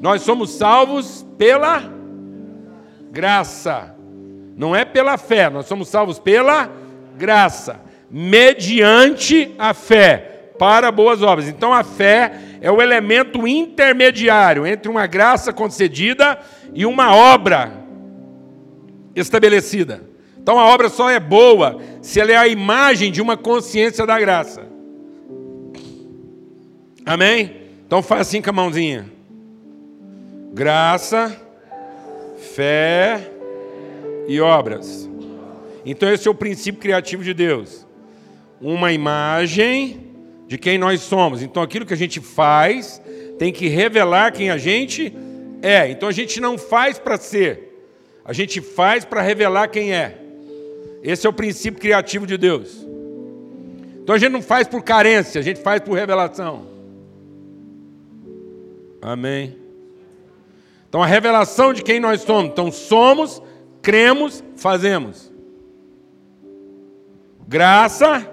[0.00, 1.92] nós somos salvos pela
[3.10, 3.95] graça
[4.56, 6.70] não é pela fé, nós somos salvos pela
[7.16, 7.78] graça,
[8.10, 11.46] mediante a fé, para boas obras.
[11.46, 16.38] Então a fé é o elemento intermediário entre uma graça concedida
[16.72, 17.70] e uma obra
[19.14, 20.00] estabelecida.
[20.38, 24.18] Então a obra só é boa se ela é a imagem de uma consciência da
[24.18, 24.62] graça.
[27.04, 27.56] Amém?
[27.86, 29.06] Então faz assim com a mãozinha.
[30.54, 31.36] Graça,
[32.54, 33.35] fé,
[34.26, 35.08] e obras.
[35.84, 37.86] Então, esse é o princípio criativo de Deus.
[38.60, 40.06] Uma imagem
[40.46, 41.42] de quem nós somos.
[41.42, 43.00] Então, aquilo que a gente faz
[43.38, 45.14] tem que revelar quem a gente
[45.62, 45.88] é.
[45.90, 47.88] Então, a gente não faz para ser,
[48.24, 50.18] a gente faz para revelar quem é.
[51.02, 52.84] Esse é o princípio criativo de Deus.
[54.02, 56.66] Então, a gente não faz por carência, a gente faz por revelação.
[59.00, 59.56] Amém.
[60.88, 62.50] Então, a revelação de quem nós somos.
[62.50, 63.42] Então, somos
[63.86, 65.32] cremos, fazemos.
[67.46, 68.28] Graça,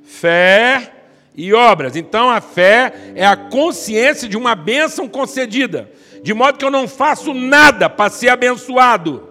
[0.00, 0.92] fé
[1.34, 1.96] e obras.
[1.96, 5.90] Então a fé é a consciência de uma bênção concedida,
[6.22, 9.28] de modo que eu não faço nada para ser abençoado.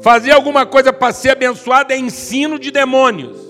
[0.00, 3.49] Fazer alguma coisa para ser abençoado é ensino de demônios.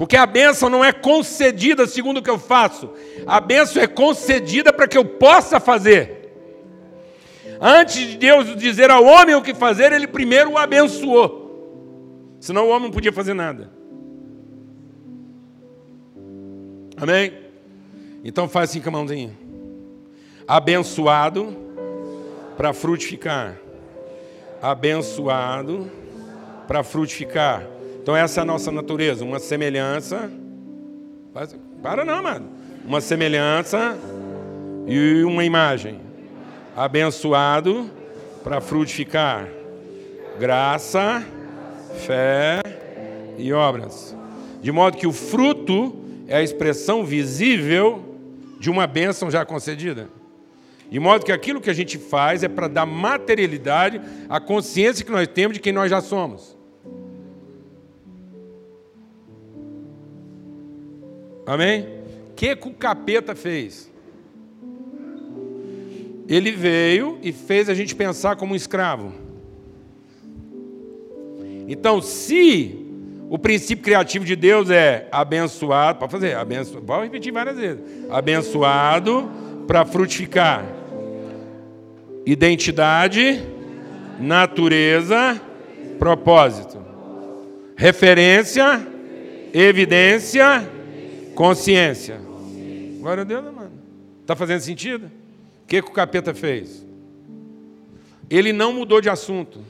[0.00, 2.88] Porque a bênção não é concedida segundo o que eu faço,
[3.26, 6.32] a bênção é concedida para que eu possa fazer.
[7.60, 12.34] Antes de Deus dizer ao homem o que fazer, ele primeiro o abençoou.
[12.40, 13.70] Senão o homem não podia fazer nada.
[16.96, 17.34] Amém?
[18.24, 19.36] Então faz assim com a mãozinha.
[20.48, 21.54] Abençoado
[22.56, 23.58] para frutificar.
[24.62, 25.90] Abençoado
[26.66, 27.66] para frutificar.
[28.02, 30.30] Então essa é a nossa natureza, uma semelhança.
[31.82, 32.48] Para não, mano.
[32.84, 33.96] Uma semelhança
[34.86, 36.00] e uma imagem.
[36.74, 37.90] Abençoado
[38.42, 39.46] para frutificar.
[40.38, 41.22] Graça,
[42.06, 42.60] fé
[43.36, 44.16] e obras.
[44.62, 45.94] De modo que o fruto
[46.26, 48.16] é a expressão visível
[48.58, 50.08] de uma bênção já concedida.
[50.90, 55.12] De modo que aquilo que a gente faz é para dar materialidade à consciência que
[55.12, 56.58] nós temos de quem nós já somos.
[61.50, 61.84] Amém?
[62.30, 63.90] O que, que o capeta fez?
[66.28, 69.12] Ele veio e fez a gente pensar como um escravo.
[71.66, 72.86] Então, se
[73.28, 77.82] o princípio criativo de Deus é abençoado, pode fazer, abençoado, pode repetir várias vezes.
[78.08, 79.28] Abençoado
[79.66, 80.64] para frutificar.
[82.24, 83.42] Identidade,
[84.20, 85.40] natureza,
[85.98, 86.78] propósito.
[87.74, 88.86] Referência,
[89.52, 90.78] evidência,
[91.40, 92.20] Consciência.
[93.00, 93.72] Glória a Deus, né, mano.
[94.20, 95.06] Está fazendo sentido?
[95.06, 96.84] O que, que o capeta fez?
[98.28, 99.64] Ele não mudou de assunto.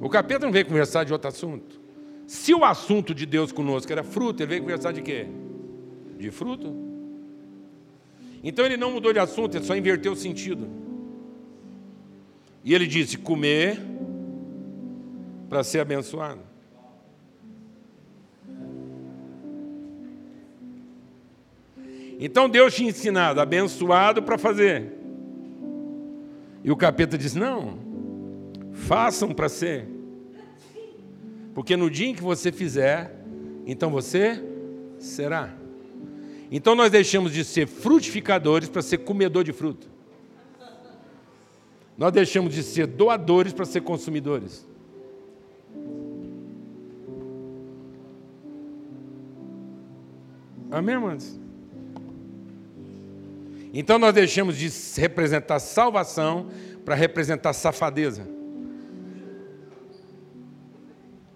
[0.00, 1.78] O capeta não veio conversar de outro assunto.
[2.26, 5.26] Se o assunto de Deus conosco era fruto, ele veio conversar de quê?
[6.18, 6.74] De fruto.
[8.42, 10.70] Então ele não mudou de assunto, ele só inverteu o sentido.
[12.64, 13.78] E ele disse: comer
[15.50, 16.49] para ser abençoado.
[22.22, 24.92] Então Deus tinha ensinado, abençoado para fazer.
[26.62, 27.78] E o capeta diz: não,
[28.74, 29.88] façam para ser.
[31.54, 33.16] Porque no dia em que você fizer,
[33.66, 34.38] então você
[34.98, 35.54] será.
[36.50, 39.88] Então nós deixamos de ser frutificadores para ser comedor de fruto.
[41.96, 44.68] Nós deixamos de ser doadores para ser consumidores.
[50.70, 51.40] Amém, irmãos?
[53.72, 54.68] Então nós deixamos de
[55.00, 56.48] representar salvação
[56.84, 58.26] para representar safadeza.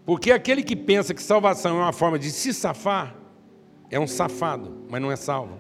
[0.04, 3.14] Porque aquele que pensa que salvação é uma forma de se safar,
[3.90, 5.58] é um safado, mas não é salvo.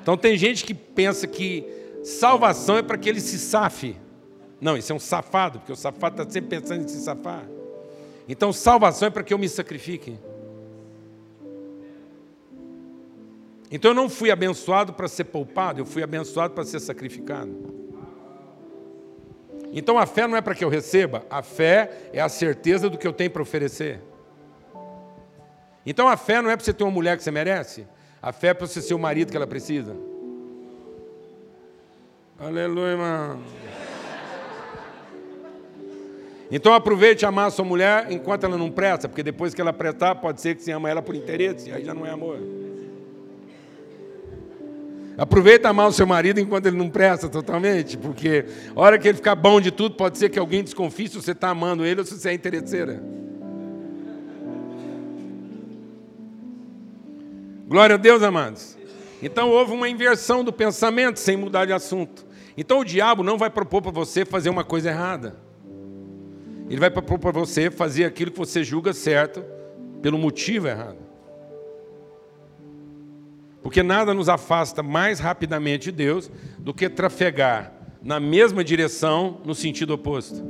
[0.00, 1.66] Então tem gente que pensa que
[2.02, 3.96] salvação é para que ele se safe.
[4.60, 7.44] Não, isso é um safado, porque o safado está sempre pensando em se safar.
[8.28, 10.18] Então salvação é para que eu me sacrifique.
[13.70, 17.54] Então eu não fui abençoado para ser poupado, eu fui abençoado para ser sacrificado.
[19.72, 22.96] Então a fé não é para que eu receba, a fé é a certeza do
[22.96, 24.00] que eu tenho para oferecer.
[25.84, 27.86] Então a fé não é para você ter uma mulher que você merece,
[28.22, 29.94] a fé é para você ser o marido que ela precisa.
[32.38, 33.42] Aleluia, irmão.
[36.50, 40.14] Então aproveite amar a sua mulher enquanto ela não presta, porque depois que ela prestar,
[40.14, 42.38] pode ser que você ama ela por interesse, aí já não é amor.
[45.18, 49.16] Aproveita amar o seu marido enquanto ele não presta totalmente, porque a hora que ele
[49.16, 52.06] ficar bom de tudo, pode ser que alguém desconfie se você está amando ele ou
[52.06, 53.02] se você é interesseira.
[57.66, 58.78] Glória a Deus, amados.
[59.20, 62.24] Então houve uma inversão do pensamento sem mudar de assunto.
[62.56, 65.36] Então o diabo não vai propor para você fazer uma coisa errada.
[66.70, 69.44] Ele vai propor para você fazer aquilo que você julga certo
[70.00, 71.07] pelo motivo errado.
[73.68, 77.70] Porque nada nos afasta mais rapidamente de Deus do que trafegar
[78.02, 80.42] na mesma direção no sentido oposto.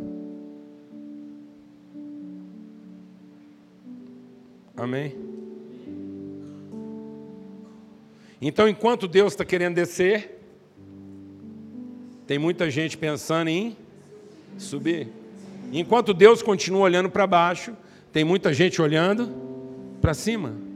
[4.76, 5.16] Amém?
[8.40, 10.40] Então, enquanto Deus está querendo descer,
[12.24, 13.76] tem muita gente pensando em
[14.57, 15.09] subir.
[15.72, 17.76] Enquanto Deus continua olhando para baixo,
[18.12, 19.28] tem muita gente olhando
[20.00, 20.67] para cima.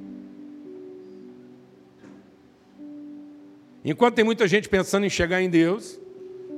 [3.85, 6.01] Enquanto tem muita gente pensando em chegar em Deus,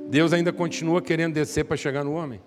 [0.09, 2.39] Deus ainda continua querendo descer para chegar no homem.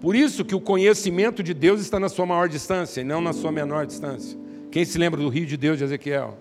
[0.00, 3.32] Por isso que o conhecimento de Deus está na sua maior distância e não na
[3.32, 4.36] sua menor distância.
[4.70, 6.38] Quem se lembra do rio de Deus de Ezequiel?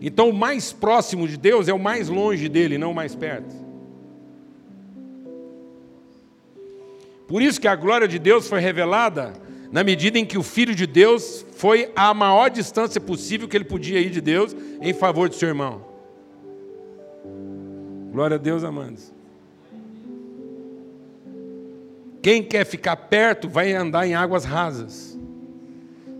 [0.00, 3.54] Então, o mais próximo de Deus é o mais longe dele, não o mais perto.
[7.26, 9.32] Por isso que a glória de Deus foi revelada
[9.70, 13.64] na medida em que o Filho de Deus foi a maior distância possível que ele
[13.64, 15.84] podia ir de Deus em favor do seu irmão.
[18.12, 19.12] Glória a Deus, amados.
[22.22, 25.16] Quem quer ficar perto vai andar em águas rasas.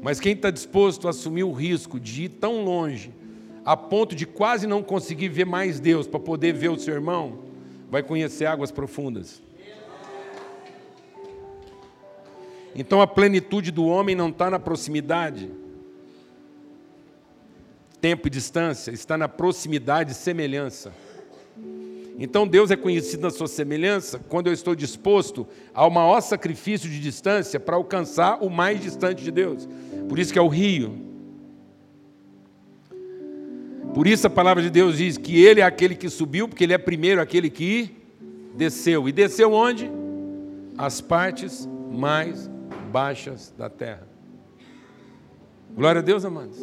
[0.03, 3.13] Mas quem está disposto a assumir o risco de ir tão longe,
[3.65, 7.41] a ponto de quase não conseguir ver mais Deus para poder ver o seu irmão,
[7.91, 9.43] vai conhecer águas profundas.
[12.79, 15.51] Então a plenitude do homem não está na proximidade,
[18.03, 20.93] tempo e distância, está na proximidade e semelhança.
[22.19, 27.01] Então Deus é conhecido na sua semelhança quando eu estou disposto ao maior sacrifício de
[27.01, 29.67] distância para alcançar o mais distante de Deus.
[30.07, 30.99] Por isso que é o rio.
[33.95, 36.75] Por isso a palavra de Deus diz que ele é aquele que subiu, porque ele
[36.75, 37.97] é primeiro aquele que
[38.55, 39.09] desceu.
[39.09, 39.91] E desceu onde?
[40.77, 42.51] As partes mais
[42.87, 44.07] baixas da terra.
[45.75, 46.59] Glória a Deus, amados.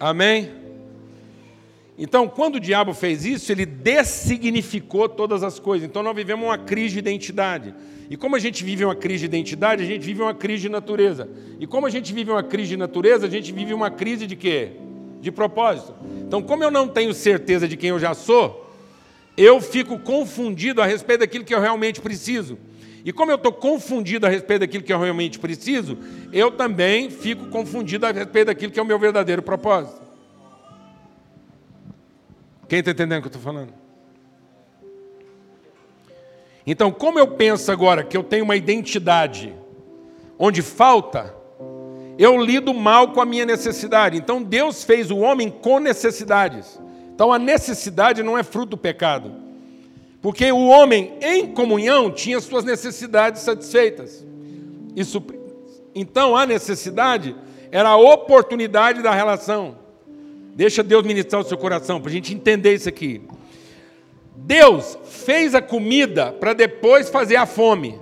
[0.00, 0.50] Amém?
[1.98, 5.88] Então, quando o diabo fez isso, ele dessignificou todas as coisas.
[5.88, 7.74] Então, nós vivemos uma crise de identidade.
[8.10, 10.68] E como a gente vive uma crise de identidade, a gente vive uma crise de
[10.68, 11.28] natureza.
[11.58, 14.36] E como a gente vive uma crise de natureza, a gente vive uma crise de
[14.36, 14.72] quê?
[15.20, 15.94] De propósito.
[16.26, 18.70] Então, como eu não tenho certeza de quem eu já sou,
[19.36, 22.58] eu fico confundido a respeito daquilo que eu realmente preciso.
[23.06, 25.96] E como eu estou confundido a respeito daquilo que eu realmente preciso,
[26.32, 30.02] eu também fico confundido a respeito daquilo que é o meu verdadeiro propósito.
[32.68, 33.72] Quem está entendendo o que eu estou falando?
[36.66, 39.54] Então, como eu penso agora que eu tenho uma identidade
[40.36, 41.32] onde falta,
[42.18, 44.16] eu lido mal com a minha necessidade.
[44.16, 46.76] Então, Deus fez o homem com necessidades.
[47.14, 49.45] Então, a necessidade não é fruto do pecado.
[50.26, 54.26] Porque o homem em comunhão tinha suas necessidades satisfeitas.
[54.96, 55.22] Isso,
[55.94, 57.36] então a necessidade
[57.70, 59.78] era a oportunidade da relação.
[60.52, 63.22] Deixa Deus ministrar o seu coração para a gente entender isso aqui.
[64.34, 68.00] Deus fez a comida para depois fazer a fome.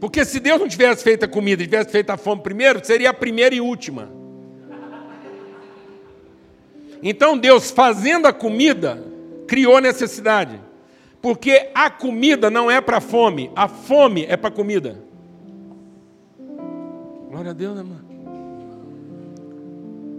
[0.00, 3.10] Porque se Deus não tivesse feito a comida e tivesse feito a fome primeiro, seria
[3.10, 4.23] a primeira e última.
[7.06, 9.04] Então Deus, fazendo a comida,
[9.46, 10.58] criou necessidade.
[11.20, 14.98] Porque a comida não é para fome, a fome é para comida.
[17.30, 17.98] Glória a Deus, irmão.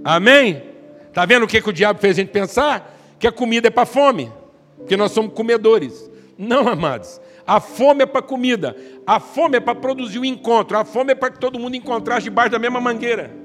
[0.03, 0.61] Amém?
[1.07, 2.95] Está vendo o que, que o diabo fez a gente pensar?
[3.17, 4.31] Que a comida é para fome,
[4.77, 6.11] porque nós somos comedores.
[6.37, 7.19] Não, amados.
[7.47, 8.75] A fome é para comida.
[9.07, 10.77] A fome é para produzir o um encontro.
[10.77, 13.44] A fome é para que todo mundo encontrasse debaixo da mesma mangueira.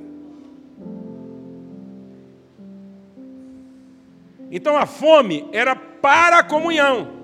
[4.50, 7.20] Então a fome era para a comunhão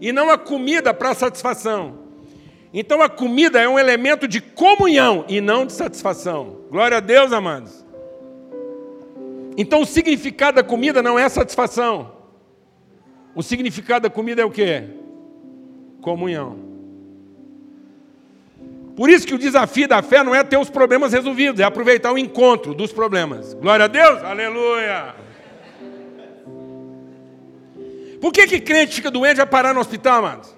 [0.00, 2.06] e não a comida para a satisfação.
[2.72, 6.60] Então a comida é um elemento de comunhão e não de satisfação.
[6.70, 7.84] Glória a Deus, amados.
[9.56, 12.12] Então o significado da comida não é satisfação.
[13.34, 14.84] O significado da comida é o que?
[16.00, 16.66] Comunhão.
[18.94, 22.12] Por isso que o desafio da fé não é ter os problemas resolvidos, é aproveitar
[22.12, 23.52] o encontro dos problemas.
[23.54, 25.25] Glória a Deus, aleluia.
[28.20, 30.54] Por que, que crente fica doente e vai parar no hospital, amados?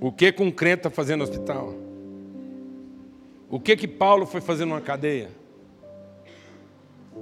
[0.00, 1.74] O que, que um crente está fazendo no hospital?
[3.48, 5.30] O que que Paulo foi fazendo numa cadeia?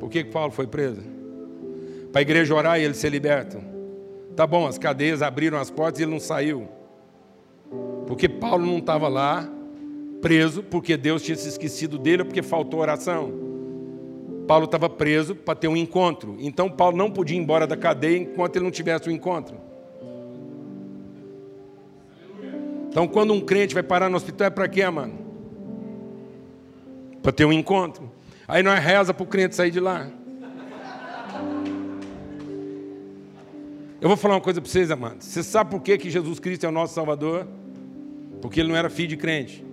[0.01, 1.03] Por que, que Paulo foi preso?
[2.11, 3.59] Para a igreja orar e ele ser liberto.
[4.35, 6.69] Tá bom, as cadeias abriram as portas e ele não saiu.
[8.07, 9.49] Porque Paulo não estava lá
[10.21, 13.54] preso porque Deus tinha se esquecido dele ou porque faltou oração.
[14.47, 16.37] Paulo estava preso para ter um encontro.
[16.39, 19.57] Então Paulo não podia ir embora da cadeia enquanto ele não tivesse o um encontro.
[22.89, 25.19] Então quando um crente vai parar no hospital é para quê, mano?
[27.23, 28.11] Para ter um encontro.
[28.47, 30.11] Aí nós reza para o crente sair de lá.
[34.01, 35.27] Eu vou falar uma coisa para vocês, amados.
[35.27, 37.49] Você sabe por que, que Jesus Cristo é o nosso Salvador?
[38.43, 39.65] Porque ele não era filho de crente.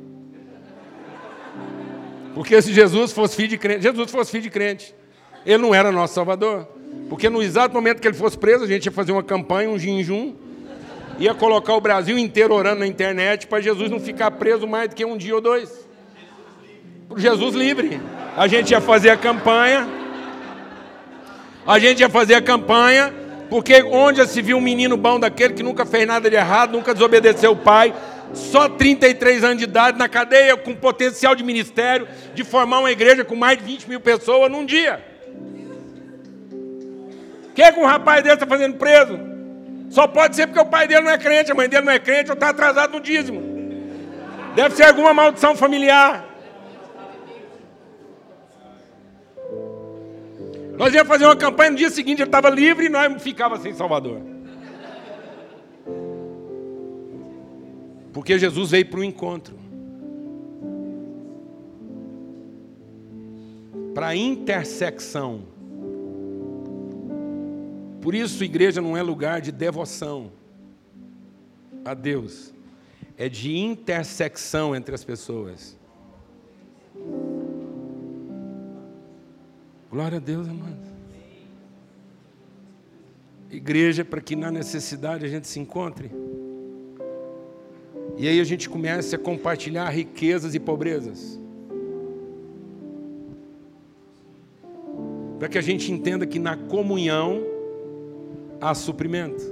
[2.33, 4.95] Porque se Jesus fosse filho de crente, Jesus fosse filho de crente,
[5.45, 6.67] ele não era nosso Salvador.
[7.09, 9.77] Porque no exato momento que ele fosse preso, a gente ia fazer uma campanha, um
[9.77, 10.33] jejum,
[11.19, 14.95] ia colocar o Brasil inteiro orando na internet para Jesus não ficar preso mais do
[14.95, 15.87] que um dia ou dois.
[17.17, 18.01] Jesus livre.
[18.35, 19.87] A gente ia fazer a campanha.
[21.67, 23.13] A gente ia fazer a campanha.
[23.49, 26.71] Porque onde já se viu um menino bom daquele que nunca fez nada de errado,
[26.71, 27.93] nunca desobedeceu o pai,
[28.33, 33.23] só 33 anos de idade na cadeia, com potencial de ministério, de formar uma igreja
[33.23, 35.03] com mais de 20 mil pessoas num dia.
[37.49, 39.19] O que, é que um rapaz desse está fazendo preso?
[39.89, 41.99] Só pode ser porque o pai dele não é crente, a mãe dele não é
[41.99, 43.41] crente, ou está atrasado no dízimo.
[44.55, 46.25] Deve ser alguma maldição familiar.
[50.77, 53.73] Nós íamos fazer uma campanha no dia seguinte, ele estava livre e nós ficava sem
[53.73, 54.30] Salvador.
[58.13, 59.55] Porque Jesus veio para o encontro.
[63.93, 65.43] Para a intersecção.
[68.01, 70.31] Por isso, igreja não é lugar de devoção
[71.85, 72.53] a Deus,
[73.17, 75.77] é de intersecção entre as pessoas.
[79.89, 80.91] Glória a Deus, amado.
[83.49, 86.09] Igreja para que na necessidade a gente se encontre.
[88.21, 91.39] E aí a gente começa a compartilhar riquezas e pobrezas.
[95.39, 97.41] Para que a gente entenda que na comunhão
[98.61, 99.43] há suprimento,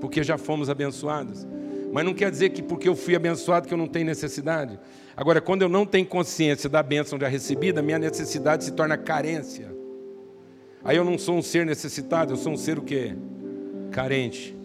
[0.00, 1.46] porque já fomos abençoados.
[1.92, 4.80] Mas não quer dizer que porque eu fui abençoado que eu não tenho necessidade.
[5.16, 9.72] Agora, quando eu não tenho consciência da bênção já recebida, minha necessidade se torna carência.
[10.82, 13.14] Aí eu não sou um ser necessitado, eu sou um ser o quê?
[13.92, 14.55] Carente.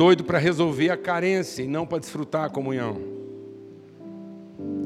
[0.00, 2.96] Doido para resolver a carência e não para desfrutar a comunhão.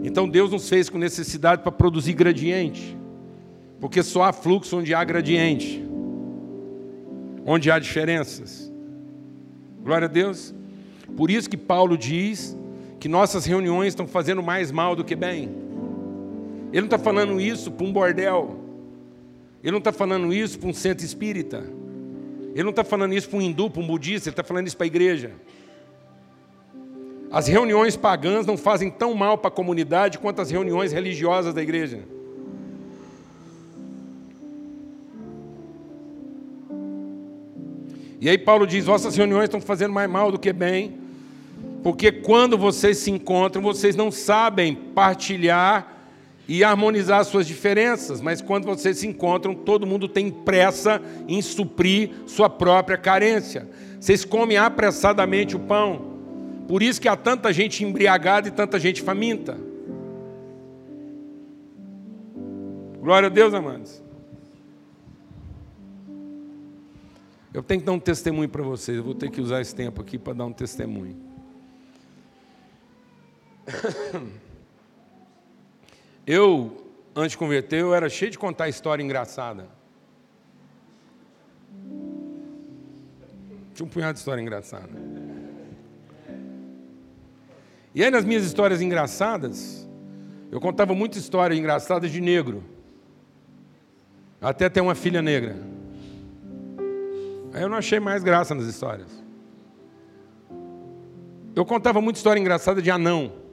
[0.02, 2.98] Então Deus nos fez com necessidade para produzir gradiente.
[3.78, 5.84] Porque só há fluxo onde há gradiente
[7.46, 8.72] onde há diferenças.
[9.82, 10.54] Glória a Deus.
[11.16, 12.56] Por isso que Paulo diz
[12.98, 15.50] que nossas reuniões estão fazendo mais mal do que bem.
[16.72, 18.58] Ele não está falando isso para um bordel.
[19.62, 21.62] Ele não está falando isso para um centro espírita.
[22.55, 24.28] Ele não está falando isso para um hindu, para um budista.
[24.28, 25.32] Ele está falando isso para a igreja.
[27.30, 31.61] As reuniões pagãs não fazem tão mal para a comunidade quanto as reuniões religiosas da
[31.61, 32.05] igreja.
[38.20, 40.96] E aí Paulo diz: vossas reuniões estão fazendo mais mal do que bem,
[41.82, 45.93] porque quando vocês se encontram, vocês não sabem partilhar
[46.47, 52.11] e harmonizar suas diferenças, mas quando vocês se encontram, todo mundo tem pressa em suprir
[52.26, 53.68] sua própria carência.
[53.99, 56.12] Vocês comem apressadamente o pão.
[56.68, 59.57] Por isso que há tanta gente embriagada e tanta gente faminta.
[63.01, 64.03] Glória a Deus, amados.
[67.53, 68.99] Eu tenho que dar um testemunho para vocês.
[68.99, 71.16] Eu vou ter que usar esse tempo aqui para dar um testemunho.
[76.26, 79.68] Eu, antes de converter, eu era cheio de contar história engraçada.
[83.74, 84.92] Tinha um punhado de história engraçada.
[87.94, 89.88] E aí, nas minhas histórias engraçadas,
[90.50, 92.62] eu contava muita história engraçada de negro.
[94.40, 95.56] Até ter uma filha negra.
[97.52, 99.22] Aí eu não achei mais graça nas histórias.
[101.54, 103.43] Eu contava muita história engraçada de anão.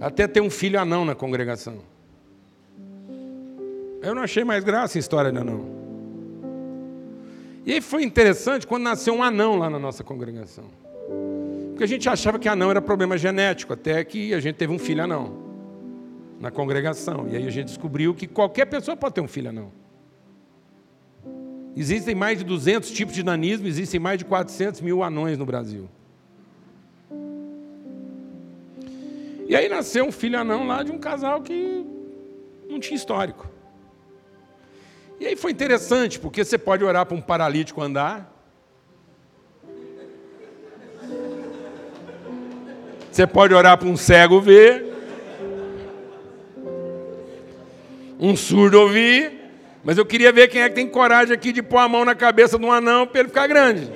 [0.00, 1.78] Até ter um filho anão na congregação.
[4.02, 5.78] Eu não achei mais graça em história de anão.
[7.66, 10.64] E aí foi interessante quando nasceu um anão lá na nossa congregação.
[11.68, 14.78] Porque a gente achava que anão era problema genético, até que a gente teve um
[14.78, 15.36] filho anão
[16.40, 17.28] na congregação.
[17.30, 19.70] E aí a gente descobriu que qualquer pessoa pode ter um filho anão.
[21.76, 25.88] Existem mais de 200 tipos de nanismo, existem mais de 400 mil anões no Brasil.
[29.50, 31.84] E aí nasceu um filho anão lá de um casal que
[32.68, 33.48] não tinha histórico.
[35.18, 38.32] E aí foi interessante, porque você pode orar para um paralítico andar.
[43.10, 44.86] Você pode orar para um cego ver.
[48.20, 49.32] Um surdo ouvir.
[49.82, 52.14] Mas eu queria ver quem é que tem coragem aqui de pôr a mão na
[52.14, 53.90] cabeça de um anão para ele ficar grande.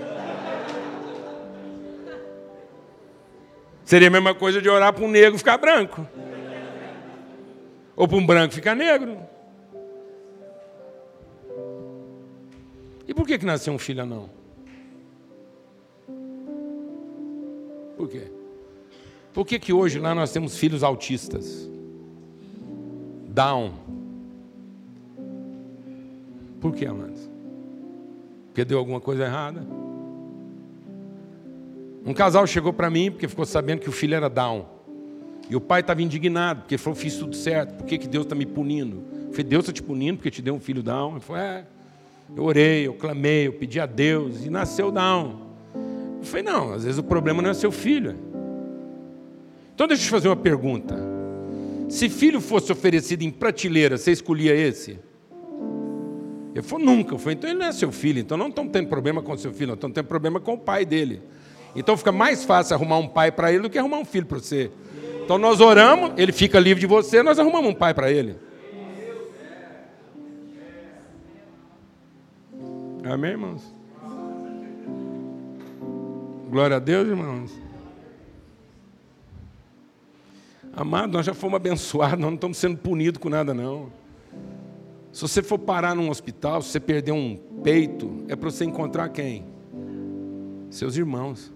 [3.95, 6.05] Seria a mesma coisa de orar para um negro ficar branco.
[7.95, 9.21] Ou para um branco ficar negro.
[13.07, 14.29] E por que, que nasceu um filho anão?
[17.97, 18.33] Por quê?
[19.33, 21.71] Por que, que hoje lá nós temos filhos autistas?
[23.29, 23.75] Down.
[26.61, 27.31] Por que, amados?
[28.47, 29.65] Porque deu alguma coisa errada?
[32.05, 34.67] Um casal chegou para mim porque ficou sabendo que o filho era down.
[35.49, 38.25] E o pai estava indignado, porque ele falou: fiz tudo certo, por que, que Deus
[38.25, 39.03] está me punindo?
[39.27, 41.13] Eu falei: Deus está te punindo porque te deu um filho down?
[41.13, 41.67] Ele falou: é.
[42.35, 45.41] Eu orei, eu clamei, eu pedi a Deus e nasceu down.
[46.19, 48.17] Eu falei: não, às vezes o problema não é seu filho.
[49.75, 50.97] Então deixa eu te fazer uma pergunta.
[51.89, 54.99] Se filho fosse oferecido em prateleira, você escolhia esse?
[56.55, 57.15] Ele falou, nunca.
[57.15, 59.53] Eu falei, então ele não é seu filho, então não estamos tendo problema com seu
[59.53, 61.21] filho, estamos tendo problema com o pai dele.
[61.75, 64.39] Então fica mais fácil arrumar um pai para ele do que arrumar um filho para
[64.39, 64.71] você.
[65.25, 68.37] Então nós oramos, ele fica livre de você, nós arrumamos um pai para ele.
[73.05, 73.75] Amém, irmãos?
[76.49, 77.53] Glória a Deus, irmãos.
[80.77, 83.93] Amado, nós já fomos abençoados, nós não estamos sendo punidos com nada, não.
[85.13, 89.09] Se você for parar num hospital, se você perder um peito, é para você encontrar
[89.11, 89.45] quem?
[90.71, 91.53] Seus irmãos.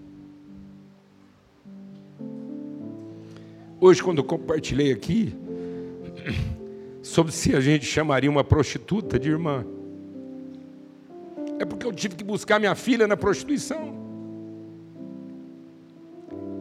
[3.81, 5.33] Hoje, quando eu compartilhei aqui,
[7.01, 9.65] sobre se a gente chamaria uma prostituta de irmã,
[11.61, 13.97] é porque eu tive que buscar minha filha na prostituição.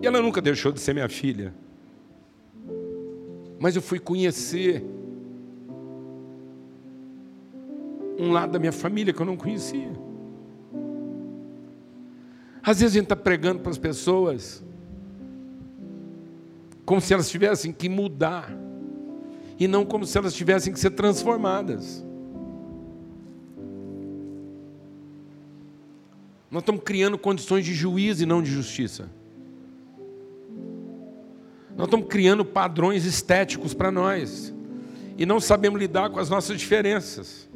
[0.02, 1.54] E ela nunca deixou de ser minha filha.
[3.60, 4.84] Mas eu fui conhecer
[8.20, 9.92] um lado da minha família que eu não conhecia.
[12.62, 14.64] Às vezes a gente está pregando para as pessoas
[16.88, 18.50] como se elas tivessem que mudar
[19.60, 22.02] e não como se elas tivessem que ser transformadas.
[26.50, 29.10] Nós estamos criando condições de juízo e não de justiça.
[31.76, 34.54] Nós estamos criando padrões estéticos para nós
[35.18, 37.50] e não sabemos lidar com as nossas diferenças.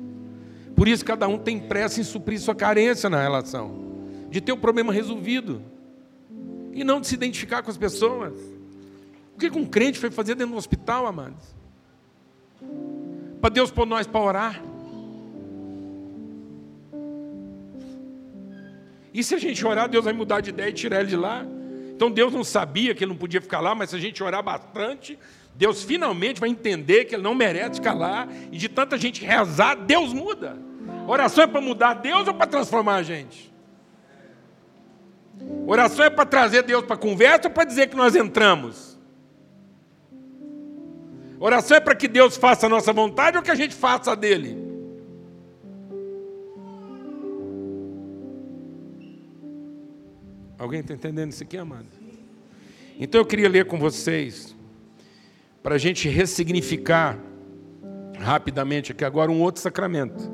[0.76, 3.80] Por isso, cada um tem pressa em suprir sua carência na relação,
[4.30, 5.62] de ter o problema resolvido
[6.74, 8.61] e não de se identificar com as pessoas.
[9.50, 11.56] Que um crente foi fazer dentro do hospital, amados?
[13.42, 14.62] Para Deus pôr nós para orar.
[19.12, 21.44] E se a gente orar, Deus vai mudar de ideia e tirar ele de lá?
[21.96, 24.44] Então Deus não sabia que ele não podia ficar lá, mas se a gente orar
[24.44, 25.18] bastante,
[25.56, 29.76] Deus finalmente vai entender que ele não merece ficar lá, e de tanta gente rezar,
[29.76, 30.56] Deus muda.
[31.08, 33.52] Oração é para mudar Deus ou para transformar a gente?
[35.66, 38.91] Oração é para trazer Deus para a conversa ou para dizer que nós entramos?
[41.44, 44.16] Oração é para que Deus faça a nossa vontade ou que a gente faça a
[44.16, 44.56] dele?
[50.56, 51.88] Alguém está entendendo isso aqui, amado?
[53.00, 54.56] Então eu queria ler com vocês,
[55.64, 57.18] para a gente ressignificar
[58.20, 60.32] rapidamente aqui agora um outro sacramento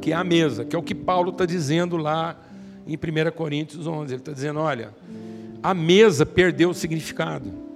[0.00, 2.40] que é a mesa, que é o que Paulo está dizendo lá
[2.86, 4.14] em 1 Coríntios 11.
[4.14, 4.94] Ele está dizendo: olha,
[5.60, 7.67] a mesa perdeu o significado.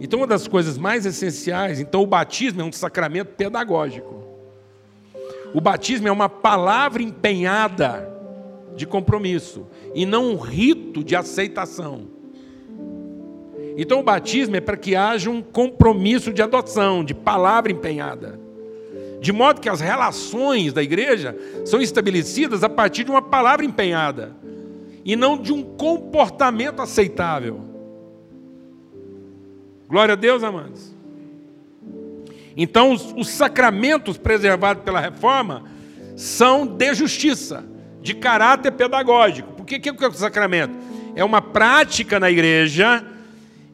[0.00, 4.24] Então, uma das coisas mais essenciais, então, o batismo é um sacramento pedagógico.
[5.52, 8.10] O batismo é uma palavra empenhada
[8.74, 12.06] de compromisso e não um rito de aceitação.
[13.76, 18.40] Então, o batismo é para que haja um compromisso de adoção, de palavra empenhada.
[19.20, 21.36] De modo que as relações da igreja
[21.66, 24.34] são estabelecidas a partir de uma palavra empenhada
[25.04, 27.69] e não de um comportamento aceitável.
[29.90, 30.94] Glória a Deus, amados.
[32.56, 35.64] Então, os, os sacramentos preservados pela reforma
[36.16, 37.64] são de justiça,
[38.00, 39.52] de caráter pedagógico.
[39.52, 40.78] Por que, que é o sacramento?
[41.16, 43.04] É uma prática na igreja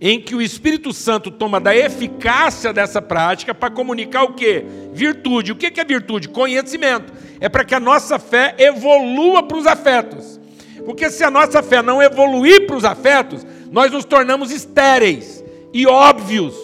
[0.00, 4.64] em que o Espírito Santo toma da eficácia dessa prática para comunicar o que?
[4.94, 5.52] Virtude.
[5.52, 6.30] O que é virtude?
[6.30, 7.12] Conhecimento.
[7.40, 10.40] É para que a nossa fé evolua para os afetos.
[10.86, 15.44] Porque se a nossa fé não evoluir para os afetos, nós nos tornamos estéreis
[15.76, 16.54] e óbvios.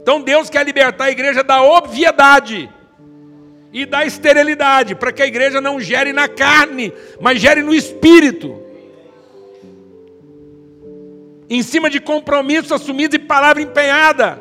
[0.00, 2.70] Então Deus quer libertar a igreja da obviedade
[3.70, 6.90] e da esterilidade, para que a igreja não gere na carne,
[7.20, 8.62] mas gere no espírito
[11.50, 14.40] em cima de compromissos assumidos e palavra empenhada,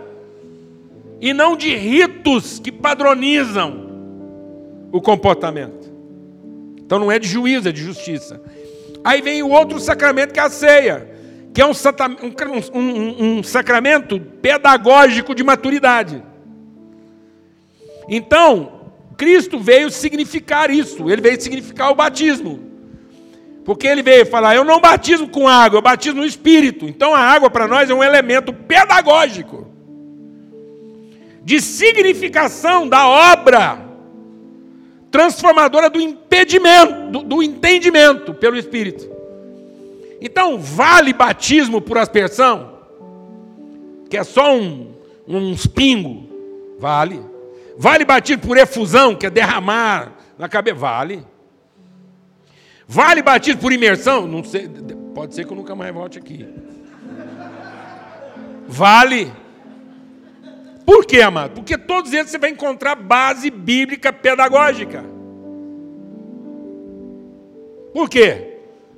[1.19, 3.85] e não de ritos que padronizam
[4.93, 5.91] o comportamento.
[6.77, 8.41] Então não é de juízo, é de justiça.
[9.03, 11.06] Aí vem o outro sacramento que é a ceia,
[11.57, 11.71] que é um,
[12.79, 16.23] um, um, sacramento pedagógico de maturidade.
[18.07, 22.59] Então, Cristo veio significar isso, ele veio significar o batismo.
[23.65, 26.85] Porque ele veio falar: Eu não batizo com água, eu batizo no Espírito.
[26.85, 29.67] Então a água para nós é um elemento pedagógico,
[31.41, 33.83] de significação da obra
[35.09, 39.16] transformadora do impedimento, do, do entendimento pelo Espírito.
[40.19, 42.77] Então, vale batismo por aspersão?
[44.07, 44.93] que é só um,
[45.27, 46.23] uns pingos,
[46.79, 47.21] vale.
[47.77, 51.23] Vale batido por efusão, que é derramar na cabeça, vale.
[52.87, 54.27] Vale batido por imersão?
[54.27, 54.67] Não sei,
[55.13, 56.47] pode ser que eu nunca mais volte aqui.
[58.67, 59.31] Vale.
[60.85, 61.51] Por quê, amado?
[61.51, 65.03] Porque todos eles você vai encontrar base bíblica pedagógica.
[67.93, 68.56] Por quê?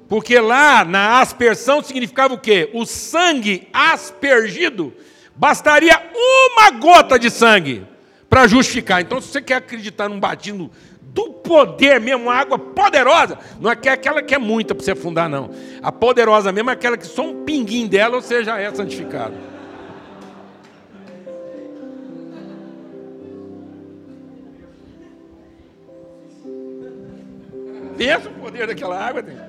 [0.10, 2.72] Porque lá na aspersão significava o quê?
[2.74, 4.92] O sangue aspergido.
[5.36, 7.86] Bastaria uma gota de sangue
[8.28, 9.02] para justificar.
[9.02, 13.74] Então, se você quer acreditar num batismo do poder mesmo, uma água poderosa, não é
[13.74, 15.52] aquela que é muita para você afundar, não.
[15.82, 19.36] A poderosa mesmo é aquela que só um pinguim dela, ou seja, é santificado.
[27.96, 29.22] Pensa o poder daquela água.
[29.22, 29.49] Tem.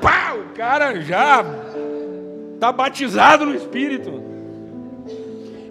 [0.00, 1.44] Pá, o cara já
[2.54, 4.28] está batizado no Espírito.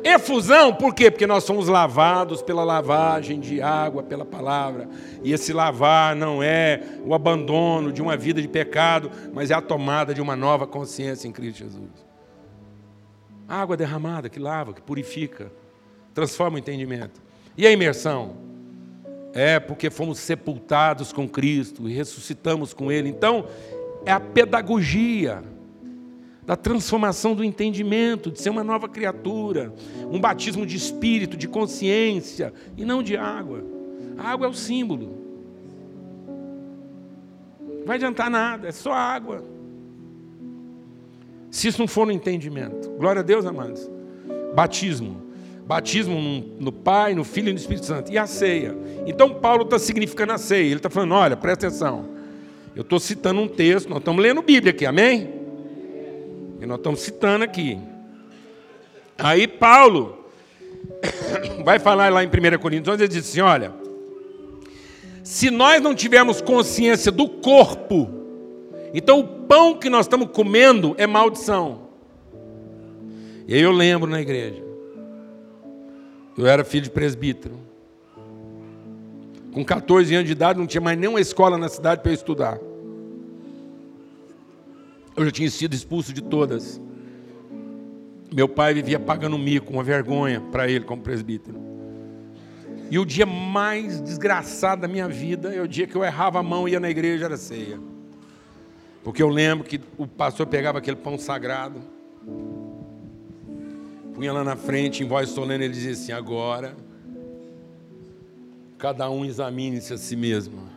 [0.03, 1.11] Efusão, por quê?
[1.11, 4.87] Porque nós somos lavados pela lavagem de água, pela palavra.
[5.21, 9.61] E esse lavar não é o abandono de uma vida de pecado, mas é a
[9.61, 12.07] tomada de uma nova consciência em Cristo Jesus.
[13.47, 15.51] A água derramada que lava, que purifica,
[16.13, 17.21] transforma o entendimento.
[17.57, 18.37] E a imersão?
[19.39, 23.07] É porque fomos sepultados com Cristo e ressuscitamos com Ele.
[23.07, 23.45] Então,
[24.03, 25.43] é a pedagogia
[26.43, 29.71] da transformação do entendimento, de ser uma nova criatura,
[30.11, 33.63] um batismo de espírito, de consciência e não de água.
[34.17, 35.15] A água é o símbolo.
[37.61, 39.43] Não vai adiantar nada, é só água.
[41.51, 42.89] Se isso não for no entendimento.
[42.97, 43.87] Glória a Deus, amados.
[44.55, 45.26] Batismo.
[45.67, 48.09] Batismo no Pai, no Filho e no Espírito Santo.
[48.09, 48.73] E a ceia.
[49.05, 50.65] Então Paulo está significando a ceia.
[50.65, 52.05] Ele está falando: olha, presta atenção.
[52.73, 55.33] Eu estou citando um texto, nós estamos lendo Bíblia aqui, amém?
[56.61, 57.77] E nós estamos citando aqui.
[59.17, 60.25] Aí Paulo
[61.65, 63.73] vai falar lá em 1 Coríntios, ele diz assim: olha,
[65.21, 68.07] se nós não tivermos consciência do corpo,
[68.93, 71.87] então o pão que nós estamos comendo é maldição.
[73.47, 74.63] E aí eu lembro na igreja,
[76.37, 77.55] eu era filho de presbítero.
[79.51, 82.59] Com 14 anos de idade, não tinha mais nenhuma escola na cidade para eu estudar.
[85.15, 86.79] Eu já tinha sido expulso de todas.
[88.31, 91.59] Meu pai vivia pagando mico, uma vergonha para ele como presbítero.
[92.91, 96.43] E o dia mais desgraçado da minha vida é o dia que eu errava a
[96.43, 97.79] mão e ia na igreja, era ceia.
[99.03, 101.81] Porque eu lembro que o pastor pegava aquele pão sagrado,
[104.17, 106.75] punha lá na frente, em voz solene, ele dizia assim: agora,
[108.75, 110.67] cada um examine-se a si mesmo.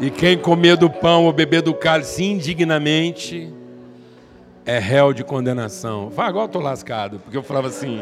[0.00, 3.52] E quem comer do pão ou beber do cálice indignamente
[4.64, 6.10] é réu de condenação.
[6.10, 8.00] Fala, agora eu estou lascado, porque eu falava assim: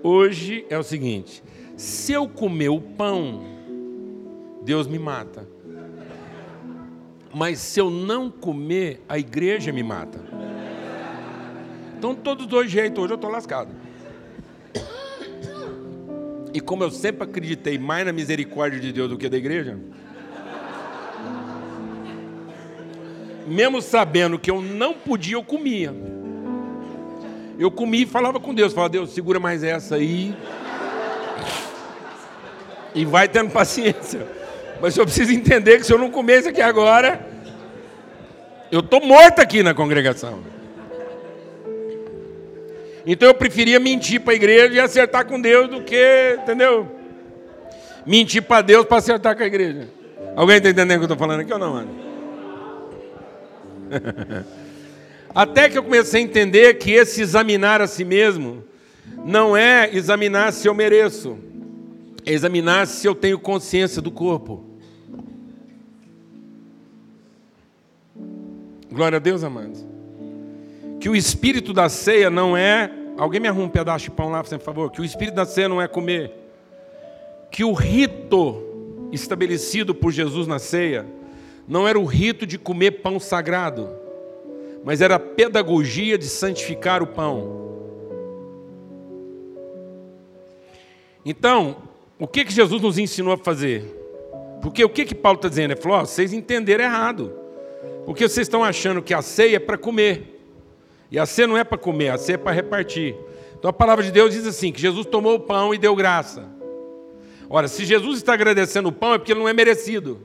[0.00, 1.42] hoje é o seguinte,
[1.76, 3.42] se eu comer o pão,
[4.62, 5.48] Deus me mata.
[7.34, 10.33] Mas se eu não comer, a igreja me mata.
[12.04, 13.70] Então, todos dois jeitos, hoje eu estou lascado.
[16.52, 19.78] E como eu sempre acreditei mais na misericórdia de Deus do que da igreja,
[23.46, 25.94] mesmo sabendo que eu não podia, eu comia.
[27.58, 30.36] Eu comia e falava com Deus, falava, Deus, segura mais essa aí.
[32.94, 34.28] E vai tendo paciência.
[34.78, 37.26] Mas eu preciso entender que se eu não comer isso aqui agora,
[38.70, 40.53] eu estou morto aqui na congregação.
[43.06, 46.90] Então eu preferia mentir para a igreja e acertar com Deus do que, entendeu?
[48.06, 49.88] Mentir para Deus para acertar com a igreja.
[50.34, 51.90] Alguém está entendendo o que eu estou falando aqui ou não, mano?
[55.34, 58.64] Até que eu comecei a entender que esse examinar a si mesmo
[59.24, 61.38] não é examinar se eu mereço,
[62.24, 64.64] é examinar se eu tenho consciência do corpo.
[68.90, 69.93] Glória a Deus, amados.
[71.04, 72.90] Que o espírito da ceia não é.
[73.18, 74.90] Alguém me arruma um pedaço de pão lá, por favor.
[74.90, 76.32] Que o espírito da ceia não é comer.
[77.50, 78.62] Que o rito
[79.12, 81.04] estabelecido por Jesus na ceia
[81.68, 83.90] não era o rito de comer pão sagrado,
[84.82, 87.60] mas era a pedagogia de santificar o pão.
[91.22, 91.82] Então,
[92.18, 93.84] o que, que Jesus nos ensinou a fazer?
[94.62, 95.72] Porque o que, que Paulo está dizendo?
[95.72, 97.30] Ele falou: oh, vocês entenderam errado.
[98.06, 100.33] Porque vocês estão achando que a ceia é para comer.
[101.14, 103.14] E a ceia não é para comer, a ceia é para repartir.
[103.56, 106.44] Então a palavra de Deus diz assim: que Jesus tomou o pão e deu graça.
[107.48, 110.20] Ora, se Jesus está agradecendo o pão, é porque ele não é merecido.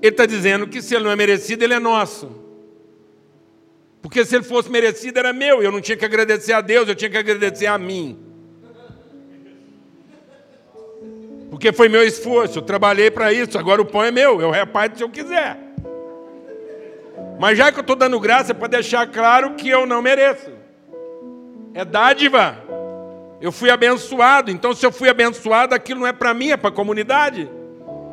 [0.00, 2.30] Ele está dizendo que se ele não é merecido, ele é nosso.
[4.00, 5.62] Porque se ele fosse merecido, era meu.
[5.62, 8.18] Eu não tinha que agradecer a Deus, eu tinha que agradecer a mim.
[11.50, 14.96] Porque foi meu esforço, eu trabalhei para isso, agora o pão é meu, eu reparto
[14.96, 15.65] se eu quiser.
[17.38, 20.50] Mas já que eu estou dando graça, é para deixar claro que eu não mereço.
[21.74, 22.56] É dádiva.
[23.40, 26.70] Eu fui abençoado, então se eu fui abençoado, aquilo não é para mim, é para
[26.70, 27.50] a comunidade.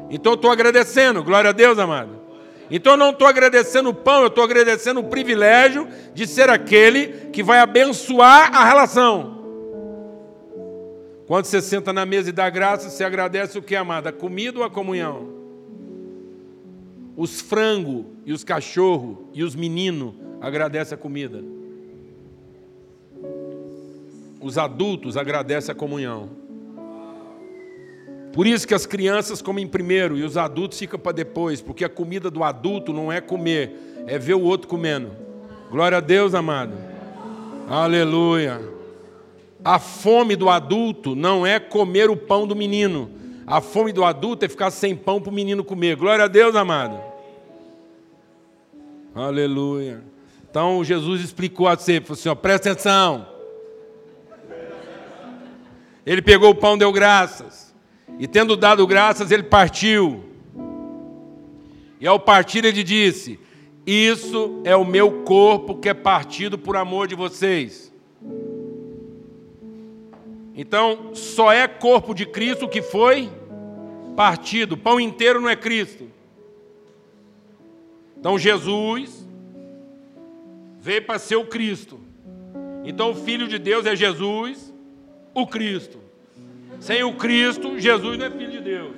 [0.09, 2.21] Então eu estou agradecendo, glória a Deus, amado.
[2.69, 7.29] Então eu não estou agradecendo o pão, eu estou agradecendo o privilégio de ser aquele
[7.31, 9.33] que vai abençoar a relação.
[11.25, 14.07] Quando você senta na mesa e dá graça, você agradece o que, amado?
[14.07, 15.42] A comida ou a comunhão?
[17.15, 21.43] Os frangos e os cachorros e os meninos agradecem a comida.
[24.41, 26.29] Os adultos agradecem a comunhão.
[28.33, 31.89] Por isso que as crianças comem primeiro e os adultos ficam para depois, porque a
[31.89, 33.71] comida do adulto não é comer,
[34.07, 35.11] é ver o outro comendo.
[35.69, 36.73] Glória a Deus, amado.
[37.69, 38.59] Aleluia.
[39.63, 43.09] A fome do adulto não é comer o pão do menino.
[43.45, 45.95] A fome do adulto é ficar sem pão para o menino comer.
[45.95, 46.99] Glória a Deus, amado.
[49.13, 50.01] Aleluia.
[50.49, 53.27] Então Jesus explicou a você, falou assim: ó, presta atenção.
[56.05, 57.73] Ele pegou o pão, deu graças.
[58.19, 60.23] E tendo dado graças, ele partiu.
[61.99, 63.39] E ao partir, ele disse:
[63.85, 67.91] Isso é o meu corpo que é partido por amor de vocês.
[70.55, 73.29] Então, só é corpo de Cristo que foi
[74.15, 74.77] partido.
[74.77, 76.09] Pão inteiro não é Cristo.
[78.17, 79.27] Então, Jesus
[80.79, 81.99] veio para ser o Cristo.
[82.85, 84.73] Então, o Filho de Deus é Jesus
[85.33, 85.97] o Cristo.
[86.79, 88.95] Sem o Cristo, Jesus não é filho de Deus.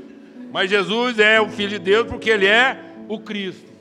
[0.52, 2.78] Mas Jesus é o filho de Deus porque ele é
[3.08, 3.72] o Cristo.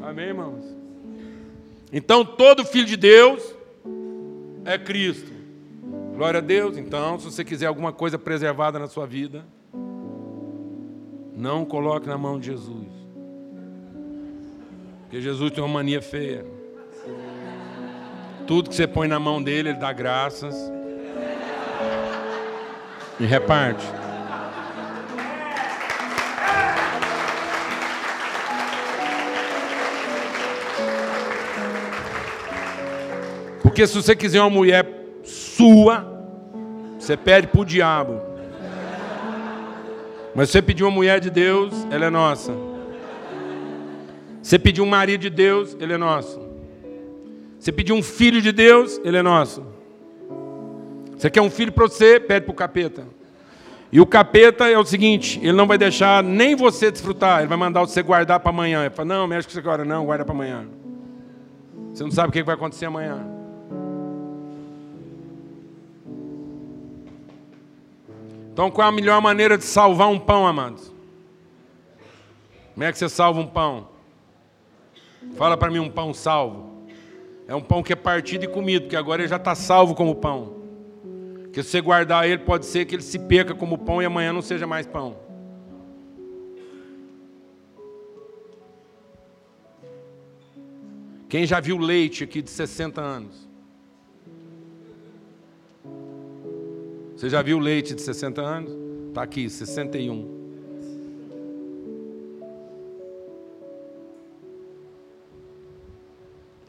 [0.00, 0.64] Amém, irmãos?
[1.92, 3.54] Então, todo filho de Deus
[4.64, 5.37] é Cristo.
[6.18, 6.76] Glória a Deus.
[6.76, 9.44] Então, se você quiser alguma coisa preservada na sua vida,
[11.32, 12.88] não coloque na mão de Jesus.
[15.02, 16.44] Porque Jesus tem uma mania feia.
[18.48, 20.56] Tudo que você põe na mão dele, ele dá graças.
[23.20, 23.86] E reparte.
[33.62, 34.87] Porque se você quiser uma mulher
[35.58, 36.06] sua,
[36.96, 38.22] você pede para o diabo.
[40.32, 42.54] Mas você pedir uma mulher de Deus, ela é nossa.
[44.40, 46.40] Você pedir um marido de Deus, ele é nosso.
[47.58, 49.66] Você pedir um filho de Deus, ele é nosso.
[51.16, 52.20] Você quer um filho para você?
[52.20, 53.04] Pede para o capeta.
[53.90, 57.58] E o capeta é o seguinte: ele não vai deixar nem você desfrutar, ele vai
[57.58, 58.82] mandar você guardar para amanhã.
[58.82, 60.66] Ele fala: não, mexe com isso agora, não, guarda para amanhã.
[61.92, 63.37] Você não sabe o que vai acontecer amanhã.
[68.58, 70.92] Então, qual é a melhor maneira de salvar um pão, amados?
[72.74, 73.86] Como é que você salva um pão?
[75.36, 76.88] Fala para mim um pão salvo.
[77.46, 80.16] É um pão que é partido e comido, porque agora ele já está salvo como
[80.16, 80.56] pão.
[81.52, 84.32] Que se você guardar ele, pode ser que ele se perca como pão e amanhã
[84.32, 85.16] não seja mais pão.
[91.28, 93.47] Quem já viu leite aqui de 60 anos?
[97.18, 98.72] Você já viu leite de 60 anos?
[99.08, 100.38] Está aqui, 61.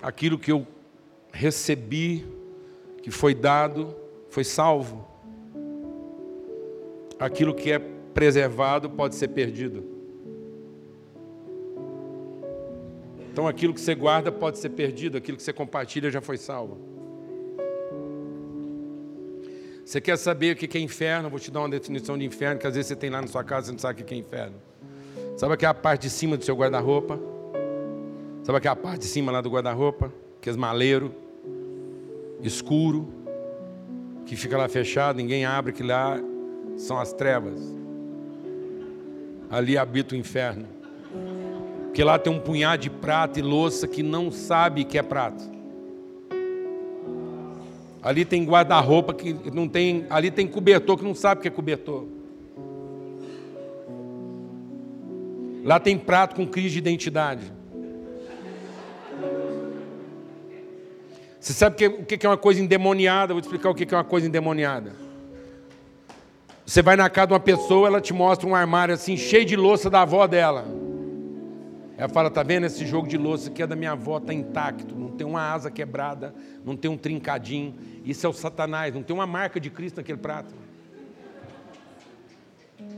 [0.02, 0.66] Aquilo que eu
[1.32, 2.26] recebi,
[3.04, 3.96] que foi dado,
[4.30, 5.08] foi salvo.
[7.20, 9.84] Aquilo que é preservado pode ser perdido.
[13.32, 16.99] Então aquilo que você guarda pode ser perdido, aquilo que você compartilha já foi salvo.
[19.90, 21.32] Você quer saber o que é inferno?
[21.32, 23.44] vou te dar uma definição de inferno que às vezes você tem lá na sua
[23.44, 24.54] casa e não sabe o que é inferno.
[25.36, 27.20] Sabe aquela parte de cima do seu guarda-roupa?
[28.44, 30.14] Sabe aquela parte de cima lá do guarda-roupa?
[30.38, 31.10] Aqueles maleiros,
[32.44, 33.12] escuro,
[34.28, 36.20] que fica lá fechado, ninguém abre, que lá
[36.78, 37.60] são as trevas.
[39.50, 40.68] Ali habita o inferno.
[41.86, 45.44] Porque lá tem um punhado de prata e louça que não sabe que é prata.
[48.10, 50.08] Ali tem guarda-roupa que não tem.
[50.10, 52.08] Ali tem cobertor que não sabe que é cobertor.
[55.64, 57.54] Lá tem prato com crise de identidade.
[61.40, 63.32] Você sabe o que é uma coisa endemoniada?
[63.32, 64.92] Vou te explicar o que é uma coisa endemoniada.
[66.66, 69.56] Você vai na casa de uma pessoa, ela te mostra um armário assim, cheio de
[69.56, 70.66] louça da avó dela.
[72.00, 74.96] Ela fala: tá vendo esse jogo de louça que é da minha avó, tá intacto,
[74.96, 76.34] não tem uma asa quebrada,
[76.64, 77.76] não tem um trincadinho.
[78.06, 80.56] Isso é o Satanás, não tem uma marca de Cristo naquele prato.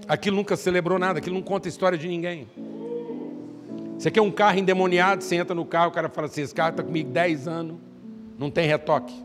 [0.08, 2.48] Aquilo nunca celebrou nada, aquilo não conta a história de ninguém.
[3.98, 6.70] Você quer um carro endemoniado, você entra no carro, o cara fala assim: esse carro
[6.70, 7.78] está comigo 10 anos,
[8.38, 9.16] não tem retoque,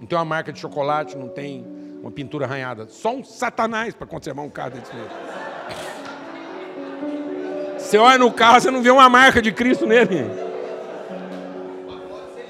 [0.00, 1.64] não tem uma marca de chocolate, não tem
[2.02, 2.88] uma pintura arranhada.
[2.88, 5.43] Só um Satanás para conservar um carro desse jeito.
[7.94, 10.28] Você olha no carro, você não vê uma marca de Cristo nele.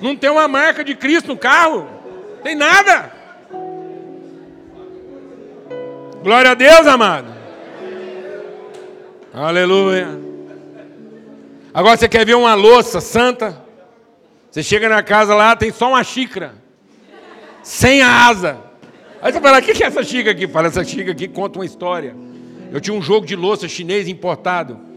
[0.00, 1.86] Não tem uma marca de Cristo no carro.
[2.42, 3.12] Tem nada.
[6.22, 7.26] Glória a Deus, amado.
[9.34, 10.18] Aleluia.
[11.74, 13.62] Agora você quer ver uma louça santa?
[14.50, 16.54] Você chega na casa lá, tem só uma xícara.
[17.62, 18.56] Sem a asa.
[19.20, 20.48] Aí você fala, o que é essa xícara aqui?
[20.48, 22.16] Fala, essa xícara aqui conta uma história.
[22.72, 24.93] Eu tinha um jogo de louça chinês importado.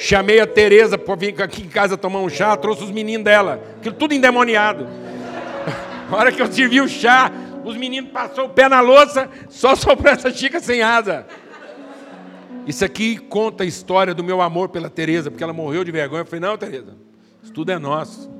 [0.00, 3.62] Chamei a Tereza para vir aqui em casa tomar um chá, trouxe os meninos dela,
[3.76, 4.88] aquilo tudo endemoniado.
[6.10, 7.30] A hora que eu servi o chá,
[7.66, 11.26] os meninos passou o pé na louça, só soprou essa xícara sem asa.
[12.66, 16.22] Isso aqui conta a história do meu amor pela Tereza, porque ela morreu de vergonha.
[16.22, 16.96] Eu falei, não, Tereza,
[17.42, 18.30] isso tudo é nosso.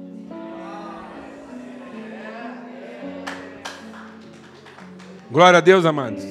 [5.30, 6.24] Glória a Deus, amados.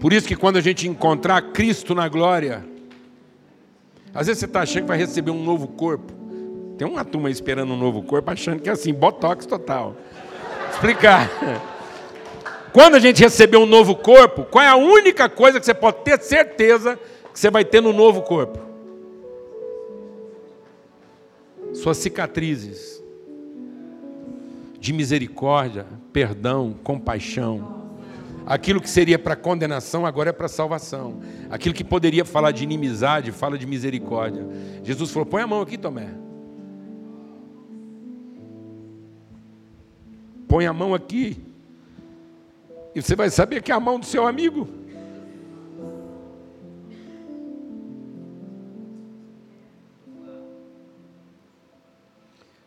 [0.00, 2.64] Por isso que quando a gente encontrar Cristo na glória,
[4.18, 6.12] às vezes você está achando que vai receber um novo corpo.
[6.76, 9.94] Tem uma turma esperando um novo corpo, achando que é assim, botox total.
[10.72, 11.30] Explicar.
[12.72, 15.98] Quando a gente receber um novo corpo, qual é a única coisa que você pode
[15.98, 16.98] ter certeza
[17.32, 18.58] que você vai ter no novo corpo?
[21.72, 23.00] Suas cicatrizes
[24.80, 27.77] de misericórdia, perdão, compaixão.
[28.48, 31.20] Aquilo que seria para condenação, agora é para salvação.
[31.50, 34.42] Aquilo que poderia falar de inimizade, fala de misericórdia.
[34.82, 36.08] Jesus falou: põe a mão aqui, Tomé.
[40.48, 41.36] Põe a mão aqui.
[42.94, 44.66] E você vai saber que é a mão do seu amigo.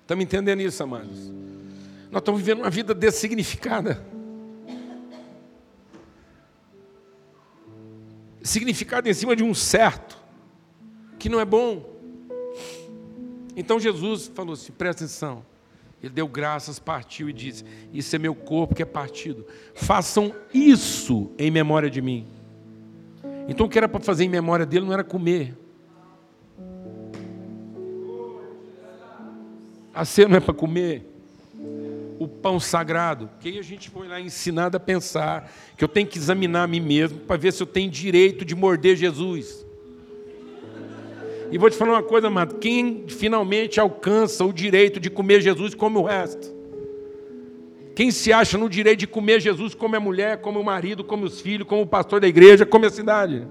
[0.04, 1.32] Estamos entendendo isso, amados?
[2.12, 4.11] Nós estamos vivendo uma vida dessignificada.
[8.52, 10.18] Significado em cima de um certo,
[11.18, 11.90] que não é bom.
[13.56, 15.46] Então Jesus falou assim: presta atenção.
[16.04, 19.46] Ele deu graças, partiu e disse: Isso é meu corpo que é partido.
[19.74, 22.28] Façam isso em memória de mim.
[23.48, 25.58] Então o que era para fazer em memória dele não era comer.
[29.94, 31.11] A ceia não é para comer
[32.42, 36.18] pão sagrado, que aí a gente foi lá ensinado a pensar que eu tenho que
[36.18, 39.66] examinar a mim mesmo para ver se eu tenho direito de morder Jesus.
[41.52, 45.76] E vou te falar uma coisa, amado: quem finalmente alcança o direito de comer Jesus,
[45.76, 46.52] come o resto.
[47.94, 51.26] Quem se acha no direito de comer Jesus, come a mulher, come o marido, come
[51.26, 53.46] os filhos, como o pastor da igreja, come a cidade.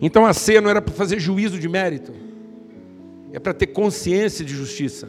[0.00, 2.27] Então a ceia não era para fazer juízo de mérito
[3.32, 5.08] é para ter consciência de justiça.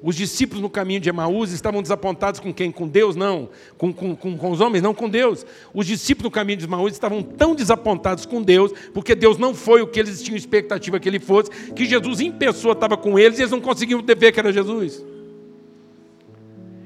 [0.00, 2.70] Os discípulos no caminho de Emaús estavam desapontados com quem?
[2.70, 3.16] Com Deus?
[3.16, 3.48] Não.
[3.76, 4.80] Com, com, com, com, os homens?
[4.80, 5.44] Não, com Deus.
[5.74, 9.82] Os discípulos no caminho de Emaús estavam tão desapontados com Deus, porque Deus não foi
[9.82, 13.38] o que eles tinham expectativa que ele fosse, que Jesus em pessoa estava com eles
[13.38, 15.04] e eles não conseguiam ver que era Jesus.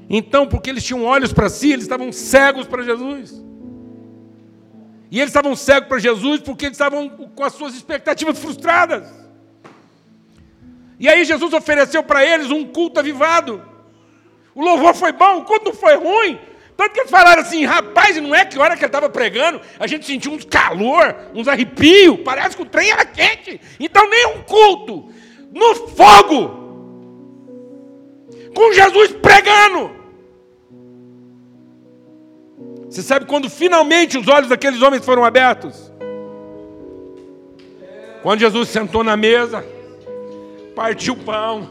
[0.09, 3.43] Então, porque eles tinham olhos para si, eles estavam cegos para Jesus.
[5.11, 9.22] E eles estavam cegos para Jesus porque eles estavam com as suas expectativas frustradas.
[10.99, 13.63] E aí Jesus ofereceu para eles um culto avivado.
[14.55, 16.39] O louvor foi bom, o culto não foi ruim.
[16.75, 19.85] Tanto que eles falaram assim, rapaz, não é que hora que ele estava pregando, a
[19.85, 23.59] gente sentiu uns calor, uns arrepios, parece que o trem era quente.
[23.79, 25.09] Então nem um culto,
[25.51, 26.63] no fogo,
[28.55, 29.91] com Jesus pregando.
[32.89, 35.91] Você sabe quando finalmente os olhos daqueles homens foram abertos?
[38.21, 39.65] Quando Jesus sentou na mesa,
[40.75, 41.69] partiu o pão,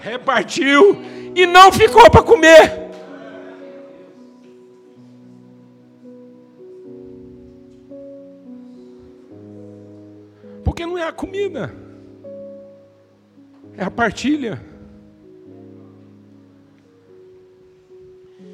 [0.00, 0.96] repartiu
[1.34, 2.90] e não ficou para comer.
[10.64, 11.74] Porque não é a comida,
[13.76, 14.60] é a partilha.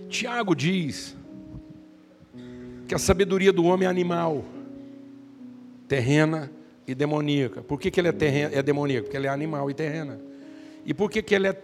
[0.09, 1.17] Tiago diz
[2.89, 4.45] que a sabedoria do homem é animal,
[5.89, 6.51] terrena
[6.87, 7.63] e demoníaca.
[7.63, 9.05] Por que, que ele é, terrena, é demoníaca?
[9.05, 10.21] Porque ele é animal e terrena.
[10.85, 11.63] E por que, que ele é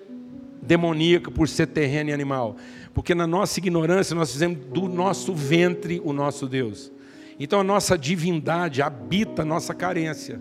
[0.60, 2.56] demoníaca por ser terreno e animal?
[2.92, 6.90] Porque na nossa ignorância nós fizemos do nosso ventre o nosso Deus.
[7.38, 10.40] Então a nossa divindade habita a nossa carência.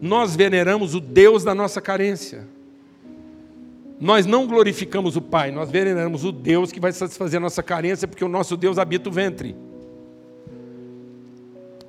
[0.00, 2.46] Nós veneramos o Deus da nossa carência.
[4.00, 8.08] Nós não glorificamos o Pai, nós veneramos o Deus que vai satisfazer a nossa carência,
[8.08, 9.54] porque o nosso Deus habita o ventre.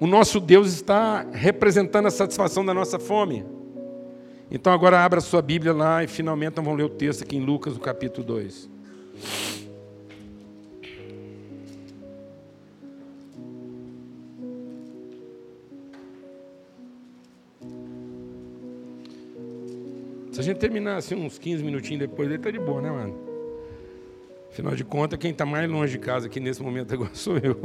[0.03, 3.45] O nosso Deus está representando a satisfação da nossa fome.
[4.51, 7.75] Então agora abra sua Bíblia lá e finalmente vamos ler o texto aqui em Lucas,
[7.75, 8.69] no capítulo 2.
[20.33, 23.15] Se a gente terminar assim uns 15 minutinhos depois, ele tá de boa, né, mano?
[24.51, 27.55] Afinal de contas, quem está mais longe de casa aqui nesse momento agora sou eu.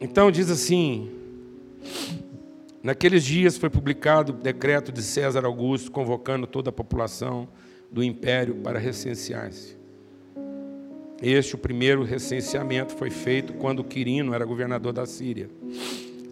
[0.00, 1.10] Então diz assim:
[2.82, 7.48] Naqueles dias foi publicado o decreto de César Augusto convocando toda a população
[7.90, 9.76] do império para recensear-se.
[11.22, 15.48] Este, o primeiro recenseamento, foi feito quando Quirino era governador da Síria.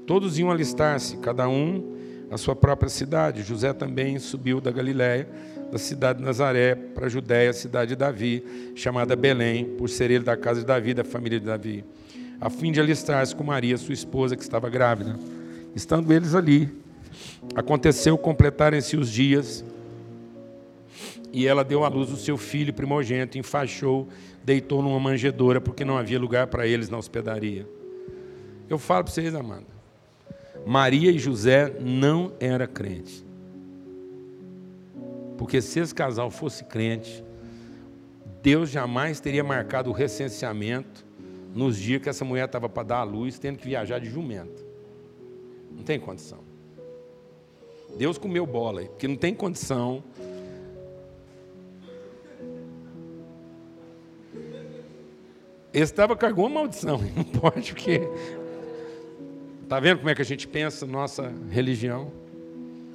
[0.06, 1.94] Todos iam alistar-se, cada um
[2.30, 3.42] a sua própria cidade.
[3.42, 5.26] José também subiu da Galiléia,
[5.72, 10.24] da cidade de Nazaré, para a Judéia, cidade de Davi, chamada Belém, por ser ele
[10.24, 11.84] da casa de Davi, da família de Davi,
[12.44, 15.18] a fim de alistar-se com Maria, sua esposa, que estava grávida.
[15.74, 16.68] Estando eles ali,
[17.54, 19.64] aconteceu completarem-se os dias,
[21.32, 24.06] e ela deu à luz o seu filho primogênito, enfaixou,
[24.44, 27.66] deitou numa manjedoura, porque não havia lugar para eles na hospedaria.
[28.68, 29.64] Eu falo para vocês, Amanda,
[30.66, 33.24] Maria e José não era crente.
[35.38, 37.24] Porque se esse casal fosse crente,
[38.42, 41.06] Deus jamais teria marcado o recenseamento
[41.54, 44.64] nos dias que essa mulher estava para dar a luz, tendo que viajar de jumento.
[45.70, 46.40] Não tem condição.
[47.96, 50.02] Deus comeu bola, porque não tem condição.
[55.72, 58.00] Esse estava carregou uma maldição, não pode, porque
[59.64, 62.12] Está vendo como é que a gente pensa nossa religião?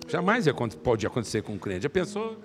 [0.08, 0.46] Jamais
[0.84, 1.82] pode acontecer com um crente.
[1.84, 2.38] Já pensou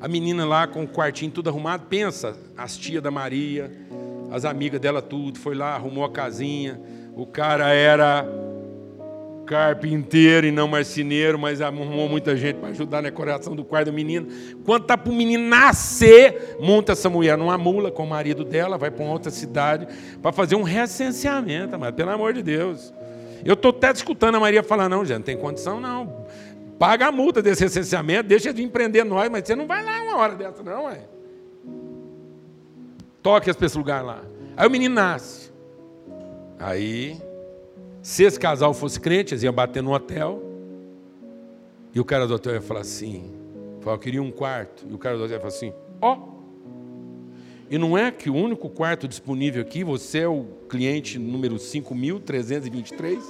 [0.00, 1.86] a menina lá com o quartinho tudo arrumado?
[1.86, 3.70] Pensa, as tias da Maria,
[4.30, 6.80] as amigas dela tudo, foi lá, arrumou a casinha.
[7.14, 8.26] O cara era
[9.48, 13.92] carpinteiro e não marceneiro, mas arrumou muita gente para ajudar na decoração do quarto do
[13.92, 14.28] menino.
[14.64, 18.76] Quando está para o menino nascer, monta essa mulher numa mula com o marido dela,
[18.76, 19.88] vai para outra cidade
[20.20, 22.92] para fazer um recenseamento, mas pelo amor de Deus.
[23.44, 26.26] Eu estou até escutando a Maria falar, não, já não tem condição, não.
[26.78, 30.16] Paga a multa desse licenciamento, deixa de empreender nós, mas você não vai lá uma
[30.18, 31.00] hora dessa, não, é.
[33.22, 34.22] Toque esse lugar lá.
[34.56, 35.50] Aí o menino nasce.
[36.58, 37.20] Aí,
[38.02, 40.42] se esse casal fosse crente, eles iam bater no hotel.
[41.94, 43.34] E o cara do hotel ia falar assim:
[43.84, 44.86] eu queria um quarto.
[44.88, 46.16] E o cara do hotel ia falar assim: ó.
[46.16, 46.38] Oh,
[47.70, 53.20] e não é que o único quarto disponível aqui, você é o cliente número 5.323,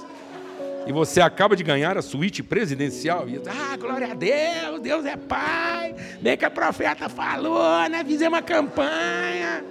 [0.87, 3.27] e você acaba de ganhar a suíte presidencial.
[3.29, 8.03] E ah, glória a Deus, Deus é Pai, bem que a profeta falou, né?
[8.03, 9.63] Fizemos uma campanha.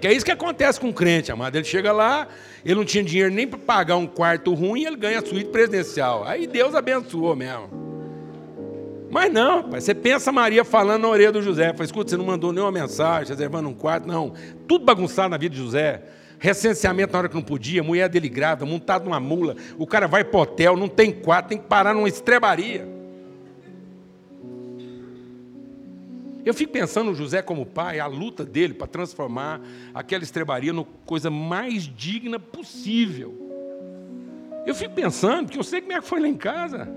[0.00, 1.56] Que é isso que acontece com o crente, amado.
[1.56, 2.28] Ele chega lá,
[2.64, 6.24] ele não tinha dinheiro nem para pagar um quarto ruim, ele ganha a suíte presidencial.
[6.24, 7.86] Aí Deus abençoou mesmo.
[9.10, 11.72] Mas não, pai, você pensa Maria falando na orelha do José.
[11.72, 14.34] Fala, escuta, você não mandou nenhuma mensagem, reservando um quarto, não.
[14.68, 16.02] Tudo bagunçado na vida de José.
[16.46, 20.22] Recenseamento na hora que não podia, mulher dele grávida, montado numa mula, o cara vai
[20.22, 22.86] para hotel, não tem quarto, tem que parar numa estrebaria.
[26.44, 29.60] Eu fico pensando no José como pai, a luta dele para transformar
[29.92, 33.34] aquela estrebaria na coisa mais digna possível.
[34.64, 36.88] Eu fico pensando, porque eu sei como é que foi lá em casa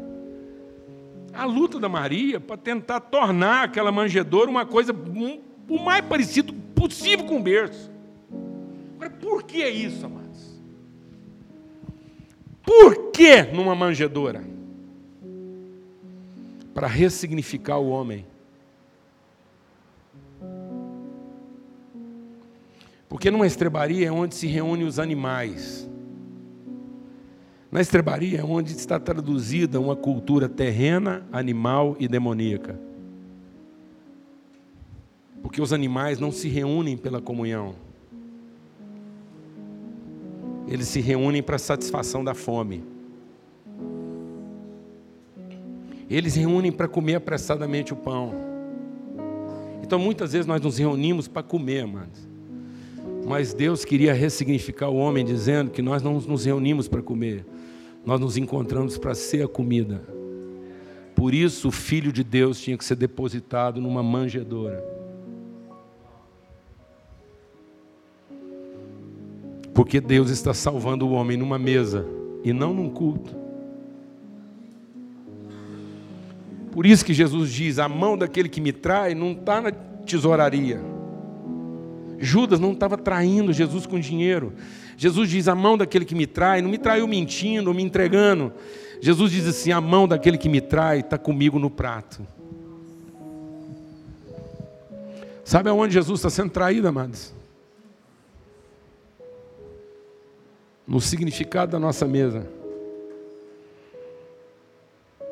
[1.33, 4.93] a luta da Maria para tentar tornar aquela manjedoura uma coisa
[5.67, 7.97] o mais parecido possível com o berço.
[8.99, 10.59] Agora, por que isso, amados?
[12.65, 14.43] Por que numa manjedoura?
[16.73, 18.25] Para ressignificar o homem.
[23.07, 25.89] Porque numa estrebaria é onde se reúnem os animais.
[27.71, 32.77] Na estrebaria é onde está traduzida uma cultura terrena, animal e demoníaca.
[35.41, 37.88] Porque os animais não se reúnem pela comunhão.
[40.69, 42.83] Eles se reúnem para satisfação da fome.
[46.09, 48.33] Eles reúnem para comer apressadamente o pão.
[49.83, 52.27] Então muitas vezes nós nos reunimos para comer, amados.
[53.27, 57.45] Mas Deus queria ressignificar o homem dizendo que nós não nos reunimos para comer
[58.05, 60.01] nós nos encontramos para ser a comida.
[61.15, 64.83] Por isso, o Filho de Deus tinha que ser depositado numa manjedoura.
[69.79, 72.05] Porque Deus está salvando o homem numa mesa
[72.43, 73.33] e não num culto.
[76.69, 80.81] Por isso que Jesus diz: a mão daquele que me trai não está na tesouraria.
[82.17, 84.51] Judas não estava traindo Jesus com dinheiro.
[84.97, 88.51] Jesus diz: a mão daquele que me trai, não me traiu mentindo ou me entregando.
[88.99, 92.27] Jesus diz assim: a mão daquele que me trai está comigo no prato.
[95.45, 97.38] Sabe aonde Jesus está sendo traído, amados?
[100.89, 102.47] No significado da nossa mesa.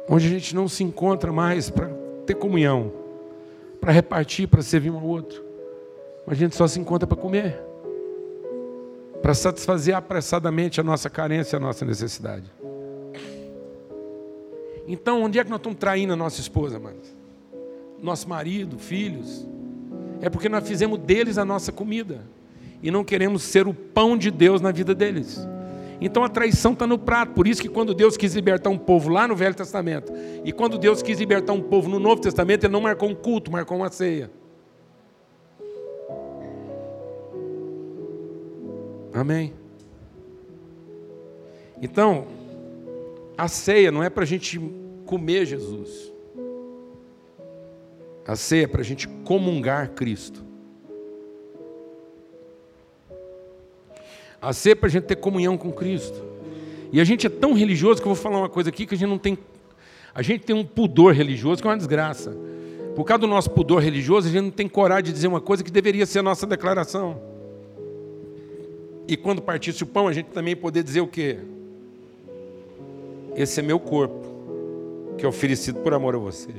[0.07, 1.89] Onde a gente não se encontra mais para
[2.27, 2.93] ter comunhão,
[3.81, 5.43] para repartir, para servir um ao outro.
[6.27, 7.59] A gente só se encontra para comer,
[9.19, 12.51] para satisfazer apressadamente a nossa carência, a nossa necessidade.
[14.87, 17.15] Então, onde é que nós estamos traindo a nossa esposa, amados?
[17.99, 19.43] Nosso marido, filhos.
[20.21, 22.21] É porque nós fizemos deles a nossa comida
[22.81, 25.47] e não queremos ser o pão de Deus na vida deles.
[25.99, 27.33] Então a traição está no prato.
[27.33, 30.13] Por isso que quando Deus quis libertar um povo lá no Velho Testamento,
[30.43, 33.51] e quando Deus quis libertar um povo no Novo Testamento, Ele não marcou um culto,
[33.51, 34.29] marcou uma ceia.
[39.13, 39.53] Amém.
[41.81, 42.27] Então,
[43.37, 44.59] a ceia não é para a gente
[45.05, 46.11] comer Jesus.
[48.27, 50.46] A ceia é para a gente comungar Cristo.
[54.41, 56.21] A é para a gente ter comunhão com Cristo.
[56.91, 58.97] E a gente é tão religioso que eu vou falar uma coisa aqui que a
[58.97, 59.37] gente não tem.
[60.13, 62.35] A gente tem um pudor religioso que é uma desgraça.
[62.95, 65.63] Por causa do nosso pudor religioso, a gente não tem coragem de dizer uma coisa
[65.63, 67.21] que deveria ser a nossa declaração.
[69.07, 71.37] E quando partisse o pão, a gente também poder dizer o quê?
[73.35, 76.49] Esse é meu corpo, que é oferecido por amor a você.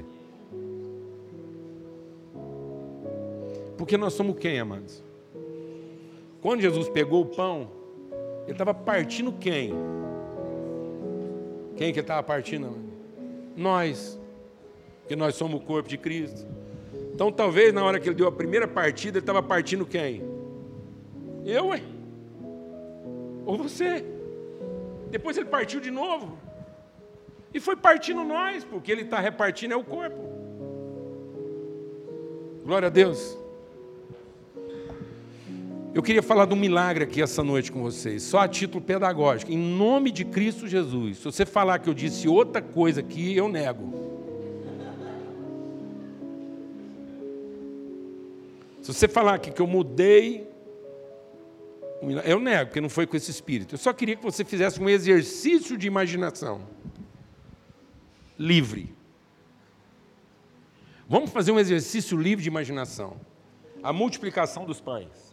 [3.76, 5.07] Porque nós somos quem, amados?
[6.40, 7.70] Quando Jesus pegou o pão,
[8.44, 9.74] ele estava partindo quem?
[11.76, 12.76] Quem que estava partindo?
[13.56, 14.18] Nós.
[15.06, 16.46] Que nós somos o corpo de Cristo.
[17.14, 20.22] Então talvez na hora que ele deu a primeira partida, ele estava partindo quem?
[21.44, 21.82] Eu, ué?
[23.44, 24.04] Ou você?
[25.10, 26.38] Depois ele partiu de novo.
[27.52, 30.28] E foi partindo nós, porque ele está repartindo é o corpo.
[32.64, 33.38] Glória a Deus.
[35.98, 39.50] Eu queria falar de um milagre aqui essa noite com vocês, só a título pedagógico,
[39.50, 41.16] em nome de Cristo Jesus.
[41.16, 43.92] Se você falar que eu disse outra coisa aqui, eu nego.
[48.80, 50.48] Se você falar aqui que eu mudei,
[52.24, 53.74] eu nego, porque não foi com esse espírito.
[53.74, 56.60] Eu só queria que você fizesse um exercício de imaginação
[58.38, 58.94] livre.
[61.08, 63.16] Vamos fazer um exercício livre de imaginação.
[63.82, 65.27] A multiplicação dos pães.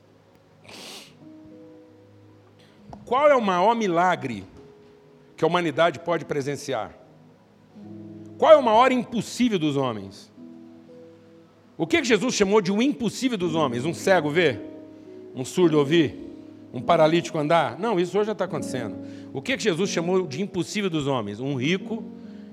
[3.06, 4.44] Qual é o maior milagre
[5.38, 6.98] que a humanidade pode presenciar?
[8.38, 10.34] Qual é o maior impossível dos homens?
[11.78, 13.86] O que Jesus chamou de o impossível dos homens?
[13.86, 14.60] Um cego ver?
[15.36, 16.26] Um surdo ouvir?
[16.74, 17.78] Um paralítico andar?
[17.80, 18.98] Não, isso hoje já está acontecendo.
[19.34, 21.40] O que Jesus chamou de impossível dos homens?
[21.40, 22.04] Um rico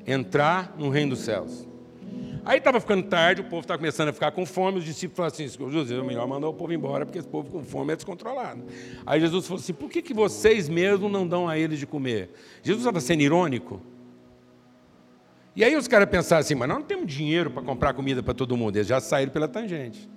[0.06, 1.66] entrar no reino dos céus.
[2.44, 5.34] Aí estava ficando tarde, o povo estava começando a ficar com fome, os discípulos falaram
[5.34, 8.64] assim, Jesus, é melhor mandar o povo embora, porque esse povo com fome é descontrolado.
[9.06, 12.30] Aí Jesus falou assim, por que, que vocês mesmos não dão a eles de comer?
[12.62, 13.80] Jesus estava sendo irônico.
[15.54, 18.34] E aí os caras pensaram assim, mas nós não temos dinheiro para comprar comida para
[18.34, 18.76] todo mundo.
[18.76, 20.10] Eles já saíram pela tangente.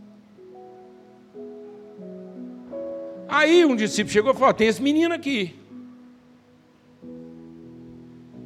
[3.27, 5.59] Aí um discípulo chegou e falou, tem esse menino aqui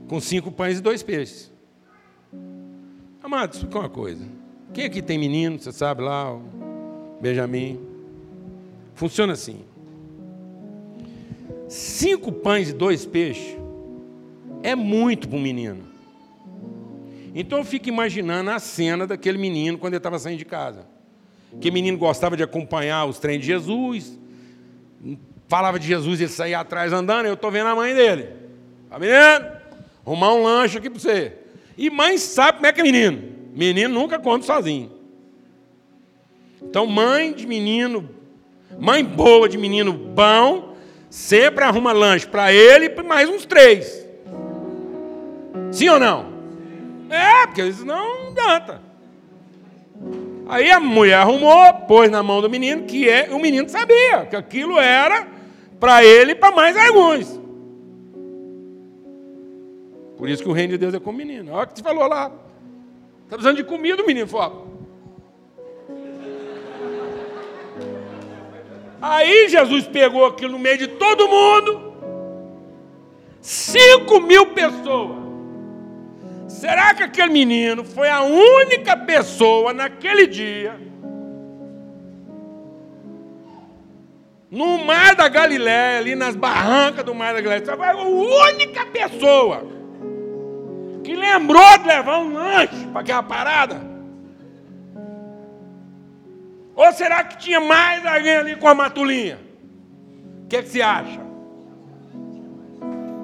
[0.09, 1.51] com cinco pães e dois peixes.
[3.29, 4.25] Amado, explica uma coisa.
[4.73, 6.41] Quem aqui tem menino, você sabe lá, o
[7.21, 7.79] Benjamin?
[8.95, 9.59] Funciona assim.
[11.67, 13.55] Cinco pães e dois peixes
[14.63, 15.83] é muito para um menino.
[17.35, 20.87] Então eu fico imaginando a cena daquele menino quando ele estava saindo de casa.
[21.61, 24.17] Que menino gostava de acompanhar os trens de Jesus,
[25.47, 28.27] falava de Jesus, ele saía atrás andando, eu estou vendo a mãe dele.
[28.89, 29.51] Tá menino?
[30.03, 31.38] Arrumar um lanche aqui para você.
[31.79, 33.23] E mãe sabe como é que é menino.
[33.55, 34.91] Menino nunca come sozinho.
[36.61, 38.09] Então, mãe de menino,
[38.77, 40.75] mãe boa de menino bom,
[41.09, 44.05] sempre arruma lanche para ele e mais uns três.
[45.71, 46.25] Sim ou não?
[47.09, 48.81] É, porque senão não adianta.
[50.49, 54.35] Aí a mulher arrumou, pôs na mão do menino, que é, o menino sabia que
[54.35, 55.25] aquilo era
[55.79, 57.38] para ele e para mais alguns.
[60.19, 61.53] Por isso que o reino de Deus é com o menino.
[61.53, 62.25] Olha o que você falou lá.
[63.23, 64.67] Está precisando de comida, o menino falou.
[69.01, 71.93] Aí Jesus pegou aquilo no meio de todo mundo.
[73.39, 75.19] Cinco mil pessoas.
[76.49, 80.77] Será que aquele menino foi a única pessoa naquele dia,
[84.51, 89.78] no mar da Galiléia, ali nas barrancas do mar da Galiléia, foi a única pessoa
[91.09, 93.81] que lembrou de levar um lanche para aquela parada?
[96.75, 99.39] Ou será que tinha mais alguém ali com a matulinha?
[100.43, 101.19] O que, é que você acha?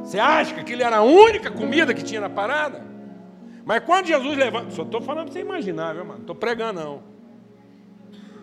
[0.04, 2.84] Você acha que aquilo era a única comida que tinha na parada?
[3.64, 6.22] Mas quando Jesus levanta, só estou falando para você imaginar, viu, mano?
[6.22, 7.04] Estou pregando, não.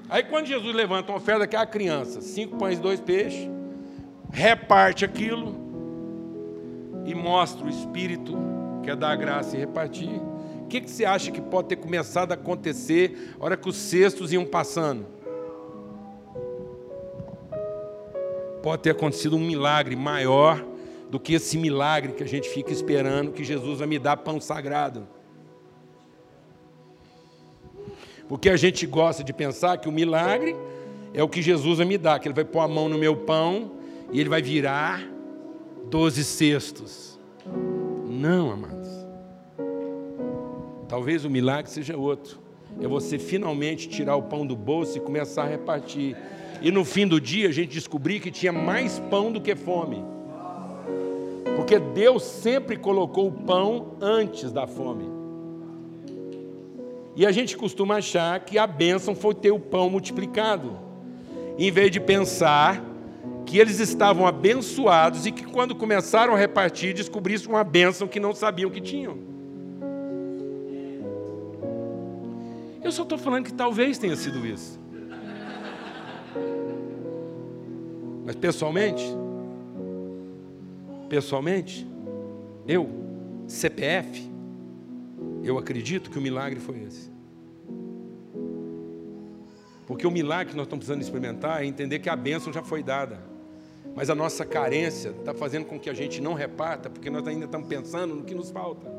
[0.08, 3.50] Aí quando Jesus levanta uma oferta que é criança, cinco pães e dois peixes,
[4.30, 5.56] reparte aquilo
[7.04, 10.20] e mostra o Espírito que é dar graça e repartir
[10.72, 14.32] que, que você acha que pode ter começado a acontecer na hora que os cestos
[14.32, 15.04] iam passando?
[18.62, 20.64] Pode ter acontecido um milagre maior
[21.10, 24.40] do que esse milagre que a gente fica esperando que Jesus vai me dar pão
[24.40, 25.06] sagrado.
[28.26, 30.56] Porque a gente gosta de pensar que o milagre
[31.12, 33.14] é o que Jesus vai me dar, que ele vai pôr a mão no meu
[33.14, 33.72] pão
[34.10, 35.06] e ele vai virar
[35.90, 37.20] doze cestos.
[38.12, 38.86] Não, amado.
[40.86, 42.38] Talvez o milagre seja outro.
[42.78, 46.14] É você finalmente tirar o pão do bolso e começar a repartir.
[46.60, 50.04] E no fim do dia a gente descobrir que tinha mais pão do que fome.
[51.56, 55.10] Porque Deus sempre colocou o pão antes da fome.
[57.16, 60.78] E a gente costuma achar que a bênção foi ter o pão multiplicado,
[61.58, 62.91] em vez de pensar
[63.52, 68.34] que eles estavam abençoados e que quando começaram a repartir, descobrissem uma bênção que não
[68.34, 69.18] sabiam que tinham.
[72.82, 74.80] Eu só estou falando que talvez tenha sido isso.
[78.24, 79.04] Mas pessoalmente,
[81.10, 81.86] pessoalmente,
[82.66, 82.88] eu,
[83.46, 84.30] CPF,
[85.44, 87.12] eu acredito que o milagre foi esse.
[89.86, 92.82] Porque o milagre que nós estamos precisando experimentar é entender que a bênção já foi
[92.82, 93.30] dada.
[93.94, 97.44] Mas a nossa carência está fazendo com que a gente não reparta, porque nós ainda
[97.44, 98.90] estamos pensando no que nos falta.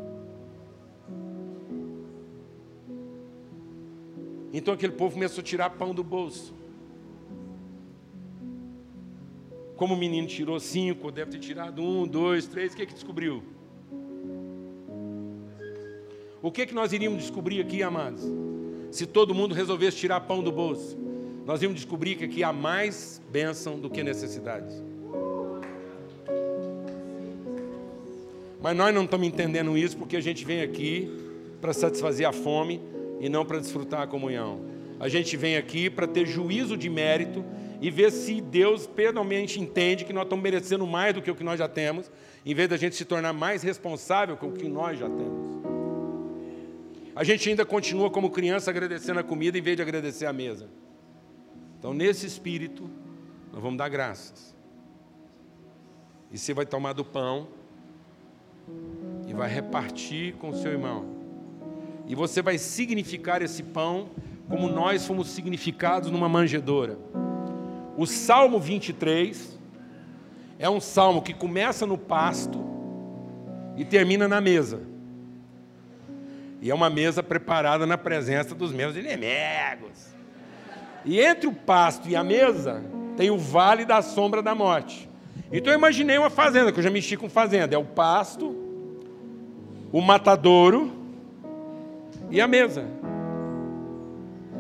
[4.54, 6.54] Então aquele povo começou a tirar pão do bolso.
[9.76, 13.42] Como o menino tirou cinco, deve ter tirado um, dois, três, o que, que descobriu?
[16.42, 18.24] O que, que nós iríamos descobrir aqui, amados?
[18.92, 20.96] Se todo mundo resolvesse tirar pão do bolso,
[21.46, 24.74] nós íamos descobrir que aqui há mais bênção do que necessidade.
[28.62, 31.12] Mas nós não estamos entendendo isso porque a gente vem aqui
[31.60, 32.82] para satisfazer a fome
[33.20, 34.62] e não para desfrutar a comunhão.
[35.00, 37.44] A gente vem aqui para ter juízo de mérito
[37.82, 41.44] e ver se Deus plenamente entende que nós estamos merecendo mais do que o que
[41.44, 42.10] nós já temos,
[42.46, 45.62] em vez da gente se tornar mais responsável com o que nós já temos.
[47.14, 50.70] A gente ainda continua como criança agradecendo a comida em vez de agradecer a mesa.
[51.84, 52.90] Então, nesse espírito,
[53.52, 54.56] nós vamos dar graças.
[56.32, 57.50] E você vai tomar do pão
[59.28, 61.06] e vai repartir com o seu irmão.
[62.08, 64.12] E você vai significar esse pão
[64.48, 66.98] como nós fomos significados numa manjedoura.
[67.98, 69.60] O Salmo 23
[70.58, 72.64] é um salmo que começa no pasto
[73.76, 74.80] e termina na mesa.
[76.62, 80.14] E é uma mesa preparada na presença dos meus inimigos.
[81.06, 82.84] E entre o pasto e a mesa
[83.18, 85.10] tem o vale da sombra da morte.
[85.52, 87.76] Então eu imaginei uma fazenda, que eu já mexi com fazenda.
[87.76, 88.56] É o pasto,
[89.92, 90.92] o matadouro
[92.32, 92.86] e a mesa.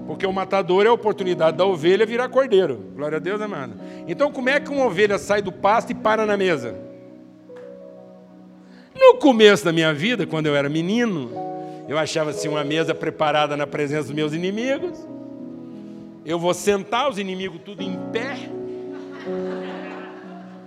[0.05, 2.75] Porque o matador é a oportunidade da ovelha virar cordeiro.
[2.95, 3.73] Glória a Deus, amado.
[4.07, 6.75] Então, como é que uma ovelha sai do pasto e para na mesa?
[8.95, 11.31] No começo da minha vida, quando eu era menino,
[11.87, 15.07] eu achava assim uma mesa preparada na presença dos meus inimigos.
[16.25, 18.37] Eu vou sentar os inimigos tudo em pé.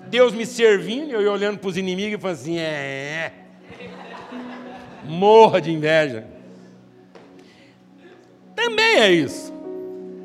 [0.09, 3.33] Deus me servindo, eu olhando para os inimigos e falando assim: é, é.
[5.05, 6.27] Morra de inveja.
[8.55, 9.53] Também é isso.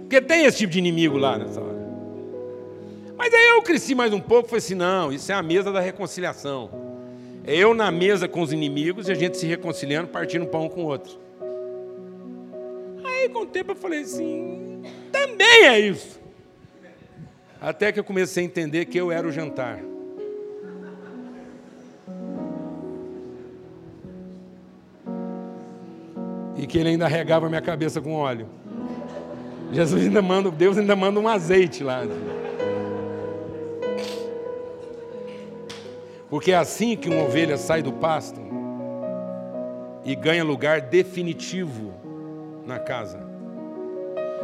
[0.02, 1.82] Porque tem esse tipo de inimigo lá nessa hora.
[3.18, 5.72] Mas aí eu cresci mais um pouco e falei assim: não, isso é a mesa
[5.72, 6.70] da reconciliação.
[7.44, 10.84] É eu na mesa com os inimigos e a gente se reconciliando, partindo pão com
[10.84, 11.20] o outro.
[13.04, 14.71] Aí com o tempo eu falei assim:
[15.32, 16.20] também é isso.
[17.60, 19.80] Até que eu comecei a entender que eu era o jantar.
[26.58, 28.48] E que ele ainda regava minha cabeça com óleo.
[29.72, 32.02] Jesus ainda manda, Deus ainda manda um azeite lá.
[36.30, 38.42] Porque é assim que uma ovelha sai do pasto
[40.04, 41.94] e ganha lugar definitivo
[42.66, 43.31] na casa.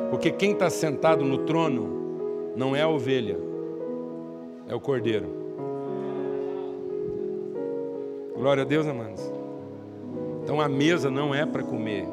[0.09, 3.37] Porque quem está sentado no trono não é a ovelha,
[4.67, 5.27] é o cordeiro.
[8.35, 9.21] Glória a Deus, amados.
[10.43, 12.07] Então a mesa não é para comer.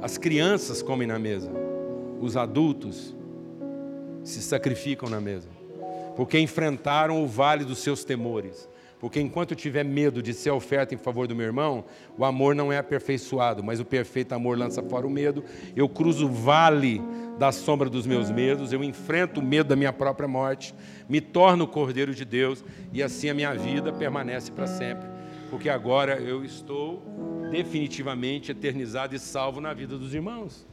[0.00, 1.50] As crianças comem na mesa.
[2.20, 3.16] Os adultos
[4.22, 5.48] se sacrificam na mesa.
[6.14, 8.68] Porque enfrentaram o vale dos seus temores.
[9.00, 11.84] Porque enquanto eu tiver medo de ser oferta em favor do meu irmão,
[12.18, 15.42] o amor não é aperfeiçoado, mas o perfeito amor lança fora o medo.
[15.74, 17.00] Eu cruzo o vale
[17.38, 20.74] da sombra dos meus medos, eu enfrento o medo da minha própria morte,
[21.08, 22.62] me torno o cordeiro de Deus
[22.92, 25.08] e assim a minha vida permanece para sempre.
[25.48, 27.02] Porque agora eu estou
[27.50, 30.68] definitivamente eternizado e salvo na vida dos irmãos.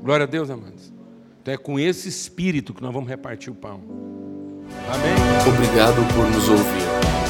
[0.00, 0.92] Glória a Deus, amados.
[1.42, 4.17] Então é com esse espírito que nós vamos repartir o pão.
[4.86, 5.16] Amém.
[5.46, 6.86] Obrigado por nos ouvir.